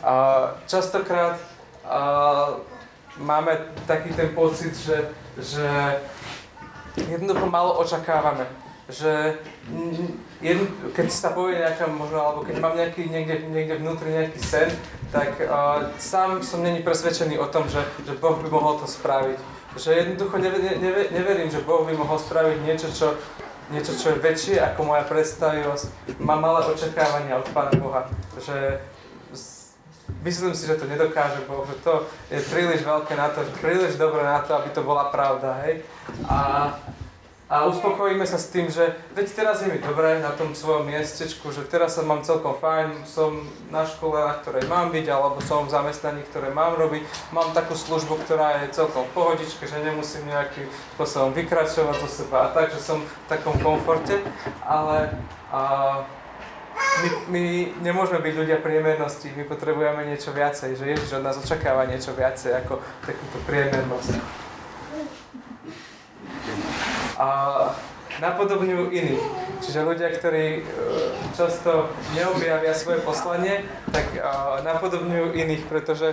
Uh, 0.02 0.58
častokrát 0.66 1.38
uh, 1.86 2.58
máme 3.18 3.70
taký 3.86 4.10
ten 4.14 4.34
pocit, 4.34 4.74
že, 4.74 5.10
že 5.38 5.66
jednoducho 6.98 7.46
malo 7.46 7.78
očakávame. 7.78 8.46
že 8.90 9.38
jedn, 10.42 10.66
keď 10.92 11.06
sa 11.08 11.30
povie 11.30 11.62
nejaká 11.62 11.86
možno, 11.86 12.18
alebo 12.18 12.40
keď 12.42 12.56
mám 12.58 12.74
nejaký, 12.74 13.06
niekde, 13.06 13.46
niekde 13.46 13.78
vnútri 13.78 14.10
nejaký 14.10 14.38
sen, 14.42 14.68
tak 15.14 15.38
uh, 15.42 15.86
sám 16.02 16.42
som 16.42 16.66
není 16.66 16.82
presvedčený 16.82 17.38
o 17.38 17.46
tom, 17.46 17.70
že, 17.70 17.80
že 18.02 18.18
Boh 18.18 18.36
by 18.42 18.48
mohol 18.50 18.82
to 18.82 18.86
spraviť. 18.90 19.38
Že 19.78 19.90
jednoducho 19.96 20.36
neve, 20.36 20.58
neve, 20.60 21.02
neverím, 21.14 21.48
že 21.48 21.64
Boh 21.64 21.86
by 21.86 21.94
mohol 21.96 22.18
spraviť 22.18 22.58
niečo, 22.66 22.88
čo, 22.92 23.16
niečo, 23.72 23.96
čo 23.96 24.12
je 24.12 24.22
väčšie 24.22 24.56
ako 24.60 24.84
moja 24.84 25.02
predstavivosť. 25.08 25.84
Mám 26.20 26.44
malé 26.44 26.60
očakávania 26.68 27.40
od 27.40 27.48
Pána 27.56 27.72
Boha. 27.80 28.04
Že 28.36 28.78
myslím 30.22 30.52
si, 30.52 30.68
že 30.68 30.76
to 30.76 30.84
nedokáže 30.84 31.40
Boh, 31.48 31.64
že 31.64 31.80
to 31.80 32.04
je 32.28 32.38
príliš 32.52 32.84
veľké 32.84 33.16
na 33.16 33.32
to, 33.32 33.42
príliš 33.58 33.96
dobré 33.96 34.22
na 34.22 34.44
to, 34.44 34.54
aby 34.60 34.68
to 34.70 34.84
bola 34.84 35.08
pravda, 35.08 35.64
hej. 35.64 35.80
A 36.28 36.70
a 37.52 37.68
uspokojíme 37.68 38.24
sa 38.24 38.40
s 38.40 38.48
tým, 38.48 38.72
že 38.72 38.96
veď 39.12 39.26
teraz 39.36 39.60
je 39.60 39.68
mi 39.68 39.76
dobré 39.76 40.24
na 40.24 40.32
tom 40.32 40.56
svojom 40.56 40.88
miestečku, 40.88 41.52
že 41.52 41.68
teraz 41.68 42.00
sa 42.00 42.02
mám 42.02 42.24
celkom 42.24 42.56
fajn, 42.56 43.04
som 43.04 43.44
na 43.68 43.84
škole, 43.84 44.16
na 44.16 44.40
ktorej 44.40 44.64
mám 44.72 44.88
byť, 44.88 45.06
alebo 45.12 45.36
som 45.44 45.68
v 45.68 45.74
zamestnaní, 45.76 46.24
ktoré 46.32 46.48
mám 46.48 46.80
robiť, 46.80 47.04
mám 47.28 47.52
takú 47.52 47.76
službu, 47.76 48.24
ktorá 48.24 48.64
je 48.64 48.72
celkom 48.72 49.04
v 49.04 49.12
pohodičke, 49.12 49.68
že 49.68 49.84
nemusím 49.84 50.32
nejakým 50.32 50.64
spôsobom 50.96 51.36
vykračovať 51.36 52.00
zo 52.00 52.08
seba 52.24 52.48
a 52.48 52.52
tak, 52.56 52.72
že 52.72 52.80
som 52.80 53.04
v 53.04 53.12
takom 53.28 53.52
komforte, 53.60 54.24
ale 54.64 55.12
a, 55.52 55.60
my, 56.72 57.08
my 57.28 57.44
nemôžeme 57.84 58.24
byť 58.24 58.32
ľudia 58.32 58.64
priemernosti, 58.64 59.28
my 59.36 59.44
potrebujeme 59.44 60.08
niečo 60.08 60.32
viacej, 60.32 60.72
že 60.72 60.88
Ježiš 60.88 61.20
od 61.20 61.24
nás 61.28 61.36
očakáva 61.36 61.84
niečo 61.84 62.16
viacej 62.16 62.64
ako 62.64 62.80
takúto 63.04 63.36
priemernosť 63.44 64.41
a 67.16 67.28
napodobňujú 68.20 68.92
iných. 68.92 69.24
Čiže 69.64 69.86
ľudia, 69.88 70.08
ktorí 70.12 70.60
e, 70.60 70.62
často 71.32 71.88
neobjavia 72.12 72.76
svoje 72.76 73.00
poslanie, 73.00 73.64
tak 73.88 74.12
e, 74.12 74.20
napodobňujú 74.66 75.32
iných, 75.32 75.62
pretože 75.70 76.12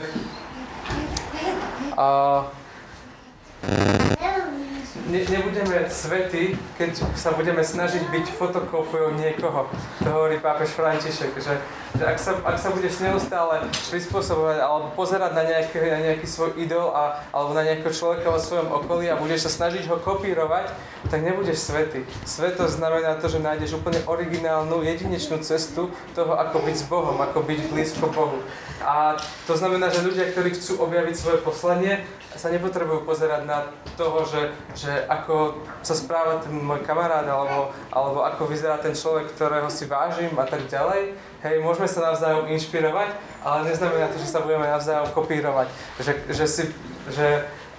ne, 5.09 5.25
nebudeme 5.25 5.89
svety, 5.89 6.55
keď 6.77 6.91
sa 7.17 7.33
budeme 7.33 7.65
snažiť 7.65 8.07
byť 8.13 8.25
fotokópiou 8.37 9.17
niekoho. 9.17 9.65
To 10.05 10.07
hovorí 10.07 10.37
pápež 10.37 10.77
František, 10.77 11.33
že, 11.41 11.57
že 11.97 12.03
ak, 12.05 12.17
sa, 12.21 12.37
ak 12.45 12.57
sa 12.61 12.69
budeš 12.69 13.01
neustále 13.01 13.65
prispôsobovať 13.89 14.57
alebo 14.61 14.93
pozerať 14.93 15.31
na, 15.33 15.43
nejaký, 15.43 15.77
na 15.81 15.99
nejaký 16.13 16.27
svoj 16.29 16.53
idol 16.61 16.93
a, 16.93 17.25
alebo 17.33 17.51
na 17.57 17.65
nejakého 17.65 17.93
človeka 17.93 18.29
vo 18.29 18.39
svojom 18.39 18.69
okolí 18.69 19.09
a 19.09 19.19
budeš 19.19 19.49
sa 19.49 19.65
snažiť 19.65 19.89
ho 19.89 19.97
kopírovať, 19.97 20.69
tak 21.09 21.25
nebudeš 21.25 21.57
svety. 21.65 22.05
Sveto 22.23 22.69
znamená 22.69 23.17
to, 23.17 23.27
že 23.27 23.41
nájdeš 23.41 23.81
úplne 23.81 23.99
originálnu, 24.05 24.85
jedinečnú 24.85 25.41
cestu 25.41 25.89
toho, 26.13 26.37
ako 26.37 26.61
byť 26.63 26.75
s 26.77 26.85
Bohom, 26.85 27.17
ako 27.17 27.41
byť 27.43 27.59
blízko 27.73 28.07
Bohu. 28.13 28.39
A 28.85 29.17
to 29.49 29.57
znamená, 29.57 29.91
že 29.91 30.05
ľudia, 30.05 30.31
ktorí 30.31 30.55
chcú 30.55 30.79
objaviť 30.85 31.15
svoje 31.17 31.39
poslanie, 31.41 32.05
sa 32.39 32.47
nepotrebujú 32.47 33.03
pozerať 33.03 33.43
na 33.43 33.67
toho, 33.99 34.23
že, 34.23 34.55
že 34.71 34.91
ako 35.11 35.59
sa 35.83 35.91
správa 35.91 36.39
ten 36.39 36.55
môj 36.55 36.79
kamarát, 36.87 37.27
alebo, 37.27 37.75
alebo 37.91 38.23
ako 38.23 38.47
vyzerá 38.47 38.79
ten 38.79 38.95
človek, 38.95 39.35
ktorého 39.35 39.67
si 39.67 39.83
vážim 39.91 40.31
a 40.39 40.47
tak 40.47 40.63
ďalej. 40.71 41.19
Hej, 41.43 41.55
môžeme 41.59 41.91
sa 41.91 42.15
navzájom 42.15 42.47
inšpirovať, 42.55 43.11
ale 43.43 43.67
neznamená 43.67 44.07
to, 44.07 44.23
že 44.23 44.31
sa 44.31 44.39
budeme 44.39 44.71
navzájom 44.71 45.11
kopírovať. 45.11 45.67
Že, 45.99 46.11
že 46.31 46.45
si, 46.47 46.63
že 47.11 47.27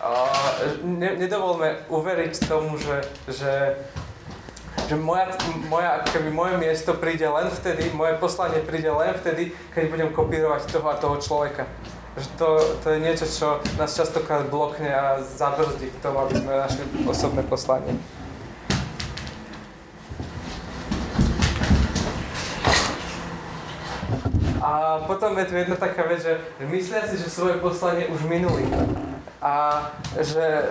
uh, 0.04 0.76
ne, 0.84 1.16
nedovolme 1.16 1.88
uveriť 1.88 2.44
tomu, 2.44 2.76
že, 2.76 3.00
že 3.32 3.52
že 4.90 4.98
moja, 4.98 5.30
moja, 5.70 6.02
keby 6.02 6.34
moje 6.34 6.54
miesto 6.58 6.98
príde 6.98 7.22
len 7.22 7.46
vtedy, 7.46 7.94
moje 7.94 8.18
poslanie 8.18 8.58
príde 8.58 8.90
len 8.90 9.14
vtedy, 9.22 9.54
keď 9.70 9.86
budem 9.86 10.10
kopírovať 10.10 10.66
toho 10.66 10.86
a 10.90 10.98
toho 10.98 11.14
človeka. 11.22 11.62
Že 12.16 12.26
to, 12.38 12.48
to 12.82 12.86
je 12.90 12.98
niečo, 12.98 13.26
čo 13.26 13.62
nás 13.78 13.94
častokrát 13.94 14.50
blokne 14.50 14.90
a 14.90 15.22
zabrzdí 15.22 15.94
k 15.94 16.02
tomu, 16.02 16.18
aby 16.26 16.34
sme 16.42 16.52
našli 16.58 16.84
osobné 17.06 17.42
poslanie. 17.46 17.94
A 24.60 25.00
potom 25.06 25.38
je 25.38 25.46
tu 25.46 25.54
jedna 25.56 25.76
taká 25.78 26.04
vec, 26.04 26.20
že 26.22 26.36
myslia 26.66 27.06
si, 27.06 27.16
že 27.16 27.30
svoje 27.30 27.62
poslanie 27.62 28.10
už 28.10 28.26
minuli. 28.26 28.66
A 29.40 29.88
že 30.20 30.68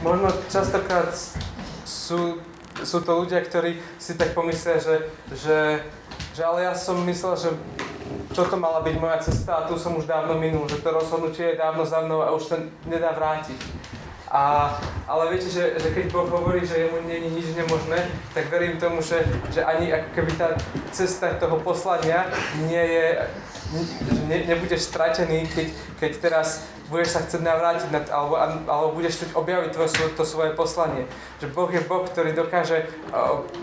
možno 0.00 0.32
častokrát 0.48 1.12
sú 1.84 2.40
sú 2.80 3.04
to 3.04 3.12
ľudia, 3.20 3.44
ktorí 3.44 3.76
si 4.00 4.16
tak 4.16 4.32
pomyslia, 4.32 4.80
že, 4.80 4.96
že, 5.36 5.58
že 6.32 6.42
ale 6.42 6.64
ja 6.64 6.72
som 6.72 6.96
myslel, 7.04 7.36
že 7.36 7.50
toto 8.32 8.56
mala 8.56 8.80
byť 8.80 8.96
moja 8.96 9.18
cesta 9.20 9.62
a 9.62 9.66
tu 9.68 9.76
som 9.76 9.96
už 9.96 10.08
dávno 10.08 10.38
minul, 10.40 10.64
že 10.68 10.80
to 10.80 10.90
rozhodnutie 10.90 11.52
je 11.52 11.60
dávno 11.60 11.84
za 11.84 12.00
mnou 12.00 12.24
a 12.24 12.32
už 12.32 12.42
sa 12.44 12.56
nedá 12.88 13.12
vrátiť. 13.12 13.81
A, 14.32 14.72
ale 15.04 15.36
viete, 15.36 15.52
že, 15.52 15.76
že 15.76 15.92
keď 15.92 16.08
Boh 16.08 16.24
hovorí, 16.24 16.64
že 16.64 16.88
jemu 16.88 17.04
nie 17.04 17.20
je 17.20 17.28
nič 17.36 17.46
nemožné, 17.52 18.08
tak 18.32 18.48
verím 18.48 18.80
tomu, 18.80 19.04
že, 19.04 19.20
že 19.52 19.60
ani 19.60 19.92
ako 19.92 20.08
keby 20.16 20.32
tá 20.40 20.56
cesta 20.88 21.36
toho 21.36 21.60
poslania 21.60 22.32
nie 22.64 22.80
je, 22.80 23.06
ne, 24.32 24.38
nebudeš 24.48 24.88
stratený, 24.88 25.44
keď, 25.52 25.68
keď 26.00 26.12
teraz 26.16 26.64
budeš 26.88 27.12
sa 27.12 27.20
chcieť 27.24 27.44
navrátiť, 27.44 27.88
nad, 27.92 28.08
alebo, 28.08 28.40
alebo 28.40 28.88
budeš 28.96 29.20
chcieť 29.20 29.36
objaviť 29.36 29.70
tvoje, 29.76 30.16
to 30.16 30.24
svoje 30.24 30.56
poslanie. 30.56 31.04
Že 31.44 31.52
Boh 31.52 31.68
je 31.68 31.84
Boh, 31.84 32.04
ktorý 32.04 32.32
dokáže 32.32 32.88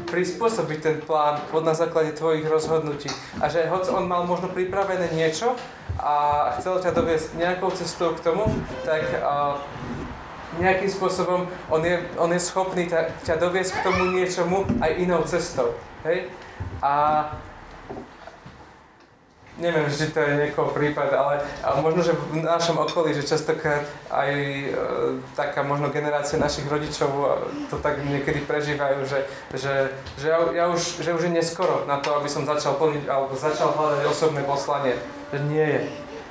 prispôsobiť 0.05 0.79
ten 0.81 0.97
plán 1.01 1.41
pod 1.49 1.65
na 1.65 1.73
základe 1.73 2.13
tvojich 2.13 2.45
rozhodnutí. 2.45 3.09
A 3.41 3.49
že 3.49 3.65
hoď 3.65 3.89
on 3.89 4.05
mal 4.05 4.21
možno 4.25 4.53
pripravené 4.53 5.13
niečo 5.17 5.57
a 5.97 6.45
chcel 6.61 6.77
ťa 6.77 6.93
doviesť 6.93 7.37
nejakou 7.37 7.73
cestou 7.73 8.13
k 8.13 8.21
tomu, 8.21 8.49
tak 8.85 9.01
uh, 9.17 9.61
nejakým 10.57 10.89
spôsobom 10.89 11.45
on 11.69 11.81
je, 11.85 12.01
on 12.17 12.33
je 12.33 12.41
schopný 12.41 12.89
ťa, 12.89 13.13
ťa 13.21 13.37
doviesť 13.37 13.71
k 13.77 13.83
tomu 13.85 14.09
niečomu 14.17 14.65
aj 14.81 14.91
inou 14.97 15.21
cestou. 15.29 15.77
Hej? 16.01 16.33
A 16.81 16.93
neviem, 19.59 19.85
či 19.91 20.09
to 20.09 20.23
je 20.23 20.39
niekoho 20.39 20.71
prípad, 20.71 21.11
ale, 21.11 21.43
ale 21.61 21.77
možno, 21.83 22.01
že 22.01 22.15
v 22.15 22.41
našom 22.41 22.79
okolí, 22.79 23.11
že 23.11 23.27
častokrát 23.27 23.83
aj 24.07 24.31
e, 24.31 24.65
taká 25.35 25.61
možno 25.61 25.91
generácia 25.91 26.39
našich 26.39 26.65
rodičov 26.65 27.11
e, 27.11 27.23
to 27.67 27.75
tak 27.83 27.99
niekedy 28.07 28.39
prežívajú, 28.47 29.03
že, 29.03 29.27
že, 29.53 29.91
že, 30.15 30.27
ja, 30.31 30.39
ja 30.55 30.65
už, 30.71 31.03
že 31.03 31.11
už 31.11 31.27
je 31.27 31.35
neskoro 31.35 31.83
na 31.85 31.99
to, 31.99 32.15
aby 32.15 32.31
som 32.31 32.47
začal 32.47 32.79
plniť 32.79 33.05
alebo 33.11 33.35
začal 33.35 33.75
hľadať 33.75 34.03
osobné 34.07 34.41
poslanie. 34.47 34.95
Že 35.29 35.39
nie 35.51 35.67
je. 35.67 35.81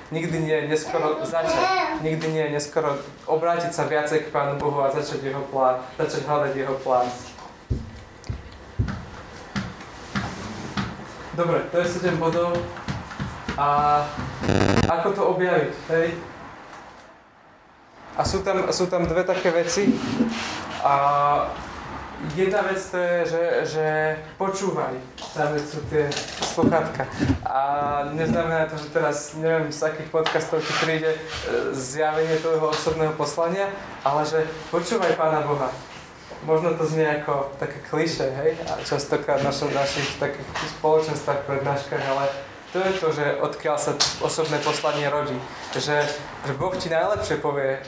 Nikdy 0.08 0.36
nie 0.40 0.56
je 0.56 0.64
neskoro 0.72 1.20
začať. 1.20 2.00
Nikdy 2.00 2.26
nie 2.32 2.42
je 2.48 2.54
neskoro 2.56 2.96
obrátiť 3.28 3.76
sa 3.76 3.84
viacej 3.84 4.28
k 4.28 4.32
Pánu 4.32 4.56
Bohu 4.56 4.80
a 4.80 4.88
začať 4.88 5.20
jeho 5.28 5.44
plán, 5.52 5.84
začať 6.00 6.24
hľadať 6.24 6.52
jeho 6.56 6.76
plán. 6.80 7.04
Dobre, 11.36 11.60
to 11.68 11.76
je 11.84 11.86
7 12.08 12.16
bodov. 12.16 12.56
A 13.60 14.00
ako 14.88 15.08
to 15.12 15.22
objaviť, 15.36 15.72
hej? 15.92 16.16
A 18.16 18.24
sú 18.24 18.40
tam, 18.40 18.64
sú 18.72 18.88
tam 18.88 19.04
dve 19.04 19.28
také 19.28 19.52
veci. 19.52 19.92
A 20.82 20.94
jedna 22.34 22.62
vec 22.62 22.80
to 22.90 22.98
je, 22.98 23.18
že, 23.26 23.44
že 23.74 23.86
počúvaj. 24.38 24.94
Tam 25.34 25.54
sú 25.58 25.78
tie 25.86 26.10
sluchátka. 26.42 27.06
A 27.46 27.60
neznamená 28.14 28.66
to, 28.66 28.74
že 28.78 28.90
teraz 28.90 29.38
neviem 29.38 29.70
z 29.70 29.86
akých 29.86 30.10
podcastov 30.10 30.58
ti 30.62 30.72
príde 30.82 31.14
e, 31.14 31.18
zjavenie 31.74 32.42
tvojho 32.42 32.74
osobného 32.74 33.14
poslania, 33.14 33.70
ale 34.02 34.26
že 34.26 34.42
počúvaj 34.74 35.14
Pána 35.14 35.46
Boha. 35.46 35.70
Možno 36.46 36.74
to 36.78 36.86
znie 36.86 37.22
ako 37.22 37.54
také 37.58 37.82
kliše, 37.90 38.30
hej? 38.30 38.54
A 38.70 38.78
častokrát 38.86 39.42
v 39.42 39.50
našom, 39.50 39.74
našich 39.74 40.18
takých 40.22 40.46
spoločenstvách, 40.78 41.46
prednáškach, 41.50 42.04
ale 42.14 42.30
to 42.70 42.78
je 42.78 42.92
to, 43.00 43.08
že 43.10 43.26
odkiaľ 43.42 43.76
sa 43.80 43.96
osobné 44.22 44.60
poslanie 44.60 45.08
rodí. 45.10 45.34
Že, 45.74 46.04
že 46.46 46.52
Boh 46.54 46.74
ti 46.76 46.92
najlepšie 46.92 47.42
povie 47.42 47.80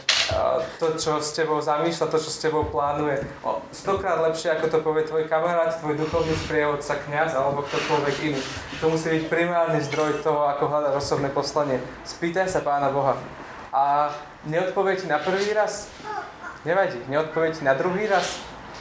to, 0.78 0.86
čo 0.96 1.18
s 1.18 1.34
tebou 1.34 1.58
zamýšľa, 1.58 2.12
to, 2.12 2.18
čo 2.18 2.30
s 2.30 2.42
tebou 2.42 2.66
plánuje. 2.68 3.22
O, 3.42 3.60
stokrát 3.74 4.20
lepšie, 4.22 4.54
ako 4.54 4.66
to 4.70 4.78
povie 4.80 5.04
tvoj 5.04 5.26
kamarát, 5.26 5.74
tvoj 5.78 5.98
duchovný 5.98 6.34
sprievodca, 6.46 6.98
kňaz 7.06 7.34
alebo 7.34 7.66
ktokoľvek 7.66 8.16
iný. 8.26 8.40
To 8.80 8.88
musí 8.88 9.10
byť 9.10 9.24
primárny 9.28 9.80
zdroj 9.84 10.24
toho, 10.24 10.48
ako 10.50 10.70
hľadať 10.70 10.94
osobné 10.96 11.28
poslanie. 11.30 11.78
Spýtaj 12.06 12.48
sa 12.48 12.60
Pána 12.62 12.88
Boha. 12.94 13.18
A 13.70 14.10
neodpovie 14.46 14.98
na 15.06 15.22
prvý 15.22 15.54
raz? 15.54 15.90
Nevadí. 16.66 16.98
Neodpovie 17.06 17.54
na 17.62 17.74
druhý 17.78 18.06
raz? 18.10 18.40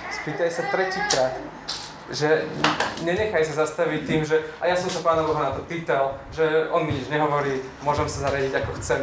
Spýtaj 0.09 0.49
sa 0.49 0.63
tretíkrát 0.69 1.37
že 2.09 2.49
nenechaj 3.05 3.45
sa 3.45 3.65
zastaviť 3.65 4.01
tým, 4.05 4.21
že 4.25 4.41
a 4.57 4.65
ja 4.65 4.73
som 4.73 4.89
sa 4.89 5.05
Pána 5.05 5.21
Boha 5.21 5.45
na 5.45 5.53
to 5.53 5.61
pýtal, 5.69 6.17
že 6.33 6.65
On 6.73 6.81
mi 6.81 6.97
nič 6.97 7.05
nehovorí, 7.05 7.61
môžem 7.85 8.09
sa 8.09 8.29
zariadiť 8.29 8.53
ako 8.65 8.71
chcem. 8.81 9.01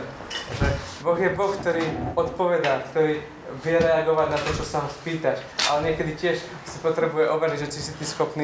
Že 0.59 0.66
Boh 1.07 1.14
je 1.23 1.31
Boh, 1.38 1.55
ktorý 1.55 1.87
odpovedá, 2.19 2.83
ktorý 2.90 3.23
vie 3.62 3.77
reagovať 3.79 4.27
na 4.27 4.38
to, 4.42 4.51
čo 4.59 4.66
sa 4.66 4.83
ho 4.83 4.90
spýtaš. 4.90 5.38
Ale 5.71 5.87
niekedy 5.87 6.19
tiež 6.19 6.42
si 6.42 6.79
potrebuje 6.83 7.31
overiť, 7.31 7.62
že 7.62 7.71
či 7.71 7.79
si 7.79 7.92
ty 7.95 8.03
schopný 8.03 8.42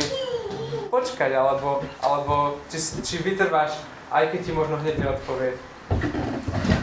počkať, 0.87 1.35
alebo, 1.35 1.83
alebo 1.98 2.62
či, 2.70 2.79
či 3.03 3.18
vytrváš, 3.18 3.83
aj 4.14 4.31
keď 4.31 4.40
ti 4.46 4.53
možno 4.55 4.79
hneď 4.79 4.94
neodpovie. 4.94 5.59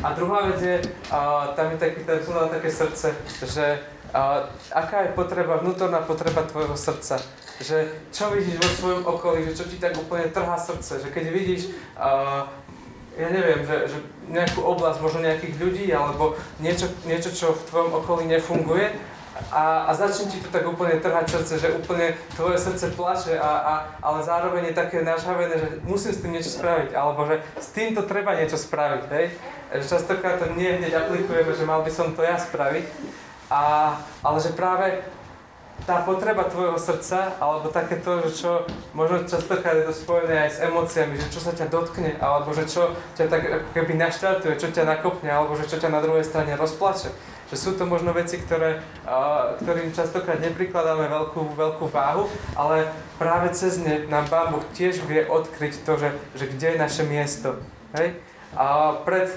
A 0.04 0.12
druhá 0.12 0.52
vec 0.52 0.60
je, 0.60 0.78
uh, 1.16 1.56
tam 1.56 1.72
je 1.72 1.78
taký, 1.80 2.04
tam 2.04 2.52
také 2.52 2.70
srdce, 2.76 3.16
že 3.48 3.80
uh, 4.12 4.52
aká 4.76 5.08
je 5.08 5.16
potreba, 5.16 5.64
vnútorná 5.64 6.04
potreba 6.04 6.44
tvojho 6.44 6.76
srdca. 6.76 7.24
Že 7.64 7.88
čo 8.12 8.36
vidíš 8.36 8.60
vo 8.60 8.70
svojom 8.84 9.02
okolí, 9.08 9.48
že 9.48 9.64
čo 9.64 9.64
ti 9.64 9.80
tak 9.80 9.96
úplne 9.96 10.28
trhá 10.28 10.60
srdce, 10.60 11.08
že 11.08 11.08
keď 11.08 11.26
vidíš, 11.32 11.72
uh, 11.96 12.52
ja 13.20 13.28
neviem, 13.28 13.62
že, 13.68 13.92
že 13.92 13.98
nejakú 14.32 14.64
oblasť, 14.64 15.04
možno 15.04 15.20
nejakých 15.28 15.56
ľudí, 15.60 15.86
alebo 15.92 16.40
niečo, 16.64 16.88
niečo, 17.04 17.36
čo 17.36 17.52
v 17.52 17.66
tvojom 17.68 17.92
okolí 18.00 18.24
nefunguje, 18.32 18.96
a, 19.52 19.88
a 19.88 19.92
začne 19.96 20.28
ti 20.28 20.38
to 20.44 20.52
tak 20.52 20.68
úplne 20.68 21.00
trhať 21.00 21.32
srdce, 21.32 21.54
že 21.60 21.76
úplne 21.76 22.16
tvoje 22.36 22.60
srdce 22.60 22.92
plače, 22.92 23.40
a, 23.40 23.52
a, 23.60 23.74
ale 24.04 24.20
zároveň 24.24 24.72
je 24.72 24.80
také 24.80 25.00
nažhavené, 25.04 25.56
že 25.56 25.70
musím 25.88 26.12
s 26.12 26.22
tým 26.24 26.32
niečo 26.36 26.52
spraviť, 26.60 26.92
alebo 26.96 27.24
že 27.24 27.40
s 27.56 27.70
týmto 27.72 28.04
treba 28.04 28.36
niečo 28.36 28.60
spraviť, 28.60 29.04
hej? 29.16 29.26
Častokrát 29.86 30.42
to 30.42 30.52
nie 30.58 30.82
hneď 30.82 31.08
aplikujeme, 31.08 31.52
že 31.56 31.68
mal 31.68 31.86
by 31.86 31.92
som 31.92 32.12
to 32.16 32.24
ja 32.24 32.36
spraviť, 32.36 32.86
a, 33.48 33.96
ale 34.24 34.38
že 34.44 34.56
práve 34.56 35.04
tá 35.86 36.04
potreba 36.04 36.48
tvojho 36.48 36.80
srdca, 36.80 37.36
alebo 37.40 37.72
takéto, 37.72 38.24
že 38.28 38.44
čo 38.44 38.52
možno 38.92 39.24
častokrát 39.28 39.76
je 39.80 39.88
to 39.88 39.96
spojené 39.96 40.48
aj 40.48 40.52
s 40.52 40.60
emóciami, 40.64 41.16
že 41.16 41.28
čo 41.32 41.40
sa 41.44 41.52
ťa 41.56 41.68
dotkne, 41.72 42.18
alebo 42.20 42.52
že 42.56 42.68
čo 42.68 42.96
ťa 43.16 43.26
tak 43.28 43.44
ako 43.48 43.70
keby 43.76 43.94
naštartuje, 43.96 44.60
čo 44.60 44.70
ťa 44.72 44.84
nakopne, 44.86 45.30
alebo 45.32 45.56
že 45.56 45.68
čo 45.68 45.78
ťa 45.78 45.90
na 45.92 46.04
druhej 46.04 46.26
strane 46.26 46.56
rozplače 46.56 47.12
že 47.50 47.58
sú 47.58 47.74
to 47.74 47.90
možno 47.90 48.14
veci, 48.14 48.38
ktoré, 48.38 48.78
ktorým 49.66 49.90
častokrát 49.90 50.38
neprikladáme 50.38 51.10
veľkú, 51.10 51.58
veľkú 51.58 51.90
váhu, 51.90 52.30
ale 52.54 52.86
práve 53.18 53.50
cez 53.58 53.82
ne 53.82 54.06
nám 54.06 54.30
Pán 54.30 54.54
Boh 54.54 54.62
tiež 54.78 55.02
vie 55.10 55.26
odkryť 55.26 55.82
to, 55.82 55.98
že, 55.98 56.10
že 56.38 56.46
kde 56.46 56.78
je 56.78 56.78
naše 56.78 57.04
miesto. 57.10 57.58
Hej? 57.98 58.22
A 58.54 58.94
pred 59.02 59.34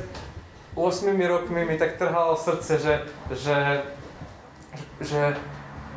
8 0.76 1.08
rokmi 1.08 1.64
mi 1.64 1.80
tak 1.80 1.96
trhalo 1.96 2.36
srdce, 2.36 2.80
že, 2.80 2.94
že, 3.32 3.58
že 5.00 5.36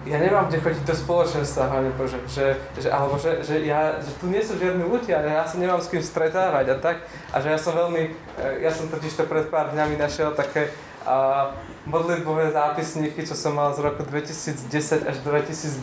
ja 0.05 0.21
nemám 0.21 0.45
kde 0.51 0.61
chodiť 0.61 0.83
do 0.85 0.95
spoločenstva, 0.95 1.71
Pane 1.71 1.89
Bože, 1.97 2.21
že, 2.29 2.59
že, 2.77 2.93
alebo 2.93 3.17
že, 3.17 3.41
že, 3.41 3.65
ja, 3.65 3.97
že 3.97 4.13
tu 4.21 4.29
nie 4.29 4.43
sú 4.43 4.53
žiadni 4.53 4.85
ľudia, 4.85 5.17
ja 5.25 5.47
sa 5.49 5.57
nemám 5.57 5.81
s 5.81 5.89
kým 5.89 6.03
stretávať 6.03 6.65
a 6.71 6.75
tak. 6.77 6.97
A 7.33 7.41
že 7.41 7.49
ja 7.49 7.57
som 7.57 7.73
veľmi, 7.73 8.13
e, 8.37 8.45
ja 8.61 8.69
som 8.69 8.85
totiž 8.85 9.17
to 9.17 9.25
pred 9.25 9.49
pár 9.49 9.73
dňami 9.73 9.97
našiel 9.97 10.37
také 10.37 10.69
a, 11.01 11.57
modlitbové 11.89 12.53
zápisníky, 12.53 13.25
čo 13.25 13.33
som 13.33 13.57
mal 13.57 13.73
z 13.73 13.81
roku 13.81 14.05
2010 14.05 15.09
až 15.09 15.17
2012. 15.25 15.81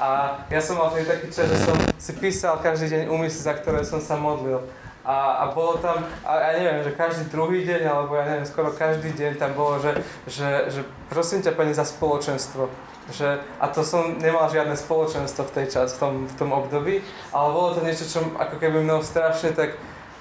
A 0.00 0.40
ja 0.48 0.60
som 0.60 0.80
mal 0.80 0.92
taký 0.92 1.28
čas, 1.28 1.48
že 1.48 1.58
som 1.68 1.76
si 2.00 2.12
písal 2.16 2.60
každý 2.60 2.90
deň 2.90 3.02
úmysly, 3.12 3.44
za 3.44 3.54
ktoré 3.56 3.84
som 3.84 4.00
sa 4.00 4.16
modlil. 4.16 4.60
A, 5.02 5.44
a 5.44 5.44
bolo 5.50 5.82
tam, 5.82 6.06
a 6.22 6.38
ja 6.38 6.62
neviem, 6.62 6.86
že 6.86 6.94
každý 6.94 7.26
druhý 7.26 7.66
deň, 7.66 7.82
alebo 7.90 8.14
ja 8.14 8.24
neviem, 8.24 8.46
skoro 8.46 8.70
každý 8.70 9.10
deň 9.10 9.34
tam 9.34 9.50
bolo, 9.58 9.82
že, 9.82 9.98
že, 10.30 10.70
že 10.70 10.80
prosím 11.10 11.42
ťa, 11.42 11.58
Pani, 11.58 11.74
za 11.74 11.82
spoločenstvo. 11.82 12.70
Že, 13.10 13.42
a 13.58 13.66
to 13.66 13.82
som 13.82 14.14
nemal 14.22 14.46
žiadne 14.46 14.78
spoločenstvo 14.78 15.50
v 15.50 15.54
tej 15.58 15.66
čas, 15.74 15.98
v 15.98 15.98
tom, 15.98 16.14
v 16.30 16.34
tom 16.38 16.50
období, 16.54 17.02
ale 17.34 17.48
bolo 17.50 17.74
to 17.74 17.82
niečo, 17.82 18.06
čo 18.06 18.22
ako 18.38 18.62
keby 18.62 18.78
mnou 18.86 19.02
strašne 19.02 19.50
tak, 19.58 19.74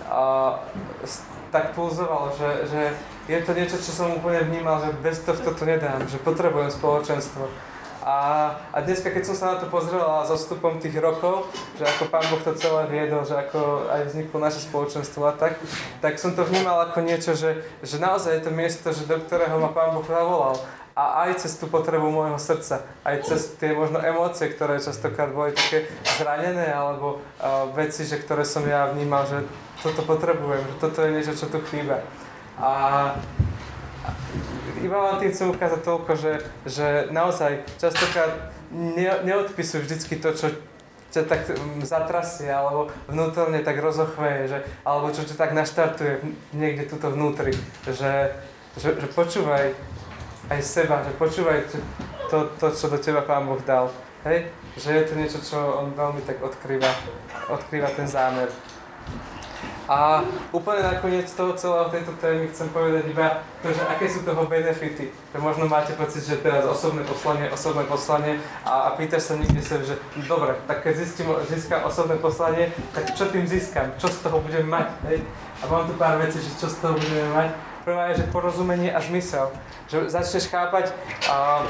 a, 0.10 0.58
tak 1.54 1.78
pulzovalo, 1.78 2.34
že, 2.34 2.65
že 2.74 2.82
je 3.30 3.39
to 3.46 3.54
niečo, 3.54 3.78
čo 3.78 3.91
som 3.94 4.17
úplne 4.17 4.50
vnímal, 4.50 4.82
že 4.82 4.98
bez 5.06 5.22
tohto 5.22 5.54
to 5.54 5.63
nedám, 5.63 6.02
že 6.10 6.17
potrebujem 6.26 6.74
spoločenstvo. 6.74 7.46
A, 8.02 8.50
a 8.74 8.82
dneska, 8.82 9.13
keď 9.13 9.30
som 9.30 9.36
sa 9.38 9.46
na 9.54 9.58
to 9.62 9.70
pozrel 9.70 10.02
a 10.02 10.26
so 10.26 10.34
vstupom 10.34 10.82
tých 10.82 10.98
rokov, 10.98 11.54
že 11.78 11.86
ako 11.86 12.10
Pán 12.10 12.26
Boh 12.34 12.41
to 12.41 12.58
celé 12.58 12.89
viedol, 12.89 13.22
že 13.22 13.38
ako 13.38 13.94
aj 13.94 14.10
vzniklo 14.10 14.38
naše 14.41 14.65
spoločenstvo 14.65 15.22
a 15.30 15.38
tak, 15.38 15.62
tak 16.02 16.17
som 16.17 16.34
to 16.34 16.41
vnímal 16.41 16.82
ako 16.82 17.06
niečo, 17.06 17.38
že, 17.38 17.62
že 17.86 18.02
naozaj 18.02 18.41
je 18.41 18.44
to 18.50 18.52
miesto, 18.58 18.89
že 18.89 19.06
do 19.06 19.22
ktorého 19.22 19.54
ma 19.62 19.70
Pán 19.70 19.94
Boh 19.94 20.02
zavolal. 20.02 20.58
A 20.91 21.27
aj 21.27 21.47
cez 21.47 21.56
tú 21.56 21.71
potrebu 21.71 22.12
môjho 22.12 22.36
srdca, 22.36 22.84
aj 23.08 23.23
cez 23.23 23.56
tie 23.56 23.71
možno 23.71 24.04
emócie, 24.04 24.51
ktoré 24.51 24.75
častokrát 24.75 25.32
boli 25.32 25.56
také 25.56 25.88
zranené, 26.19 26.67
alebo 26.67 27.23
uh, 27.39 27.71
veci, 27.71 28.04
že 28.04 28.19
ktoré 28.19 28.43
som 28.43 28.67
ja 28.67 28.91
vnímal, 28.91 29.23
že 29.23 29.47
toto 29.80 30.04
potrebujem, 30.04 30.62
že 30.67 30.75
toto 30.84 30.99
je 31.01 31.15
niečo, 31.15 31.34
čo 31.34 31.47
tu 31.47 31.63
chýba. 31.71 32.04
A 32.60 32.71
iba 34.84 34.97
vám 34.97 35.23
tým 35.23 35.32
chcem 35.32 35.47
ukázať 35.47 35.82
toľko, 35.86 36.12
že, 36.17 36.34
že 36.67 36.88
naozaj 37.13 37.63
častokrát 37.80 38.51
ne, 38.73 39.23
neodpisujú 39.23 39.86
vždycky 39.86 40.19
to, 40.19 40.36
čo 40.36 40.47
ťa 41.12 41.27
tak 41.27 41.41
zatrasie, 41.84 42.47
alebo 42.47 42.88
vnútorne 43.12 43.60
tak 43.62 43.77
rozochveje, 43.84 44.41
že, 44.47 44.60
alebo 44.88 45.12
čo 45.12 45.27
ťa 45.27 45.36
tak 45.36 45.51
naštartuje 45.51 46.23
niekde 46.56 46.88
tuto 46.88 47.12
vnútri, 47.12 47.51
že, 47.84 48.32
že, 48.80 48.95
že 48.95 49.08
počúvaj 49.12 49.75
aj 50.52 50.60
seba, 50.60 51.00
že 51.00 51.16
počúvaj 51.16 51.64
to, 52.28 52.38
to, 52.60 52.68
čo 52.76 52.92
do 52.92 53.00
teba 53.00 53.24
Pán 53.24 53.48
Boh 53.48 53.60
dal. 53.64 53.88
Hej? 54.28 54.52
Že 54.76 54.90
je 54.92 55.04
to 55.08 55.14
niečo, 55.16 55.40
čo 55.40 55.58
on 55.80 55.96
veľmi 55.96 56.22
tak 56.28 56.44
odkrýva, 56.44 56.92
odkrýva 57.48 57.88
ten 57.96 58.08
zámer. 58.08 58.52
A 59.92 60.24
úplne 60.56 60.88
nakoniec 60.88 61.28
toho 61.36 61.52
celého 61.52 61.92
tejto 61.92 62.16
témy 62.22 62.48
chcem 62.48 62.70
povedať 62.72 63.12
iba 63.12 63.44
to, 63.60 63.76
že 63.76 63.84
aké 63.84 64.08
sú 64.08 64.24
toho 64.24 64.48
benefity. 64.48 65.12
Že 65.36 65.38
možno 65.44 65.68
máte 65.68 65.92
pocit, 66.00 66.24
že 66.24 66.40
teraz 66.40 66.64
osobné 66.64 67.04
poslanie, 67.04 67.52
osobné 67.52 67.84
poslanie 67.84 68.40
a, 68.64 68.88
a 68.88 68.90
pýtaš 68.96 69.32
sa 69.32 69.34
niekde 69.36 69.60
sa, 69.60 69.84
že 69.84 70.00
dobre, 70.32 70.56
tak 70.64 70.88
keď 70.88 70.94
zistím, 70.96 71.36
získam 71.44 71.84
osobné 71.84 72.16
poslanie, 72.24 72.72
tak 72.96 73.12
čo 73.12 73.28
tým 73.36 73.44
získam? 73.44 73.92
Čo 74.00 74.08
z 74.08 74.18
toho 74.24 74.40
budem 74.40 74.64
mať? 74.64 74.88
Hej? 75.12 75.28
A 75.60 75.64
mám 75.68 75.84
tu 75.84 75.94
pár 76.00 76.16
vecí, 76.24 76.40
že 76.40 76.56
čo 76.56 76.72
z 76.72 76.78
toho 76.80 76.96
budeme 76.96 77.28
mať. 77.36 77.71
Prvá 77.82 78.13
je, 78.13 78.22
že 78.22 78.32
porozumenie 78.32 78.94
a 78.94 79.02
zmysel. 79.02 79.50
Že 79.89 80.10
začneš 80.10 80.46
chápať, 80.54 80.94
uh, 81.28 81.65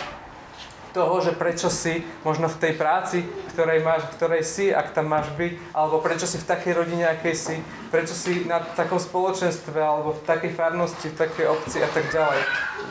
toho, 0.91 1.23
že 1.23 1.31
prečo 1.31 1.71
si 1.71 2.03
možno 2.27 2.51
v 2.51 2.59
tej 2.59 2.73
práci, 2.75 3.23
ktorej 3.55 3.79
máš, 3.83 4.03
v 4.11 4.13
ktorej 4.19 4.43
si, 4.43 4.65
ak 4.75 4.91
tam 4.91 5.07
máš 5.07 5.31
byť, 5.39 5.51
alebo 5.71 6.03
prečo 6.03 6.27
si 6.27 6.35
v 6.35 6.47
takej 6.47 6.73
rodine, 6.75 7.07
akej 7.07 7.35
si, 7.35 7.55
prečo 7.89 8.11
si 8.11 8.43
na 8.43 8.59
takom 8.59 8.99
spoločenstve, 8.99 9.79
alebo 9.79 10.11
v 10.15 10.21
takej 10.27 10.51
farnosti, 10.51 11.07
v 11.11 11.19
takej 11.19 11.45
obci 11.47 11.79
a 11.79 11.89
tak 11.89 12.11
ďalej. 12.11 12.39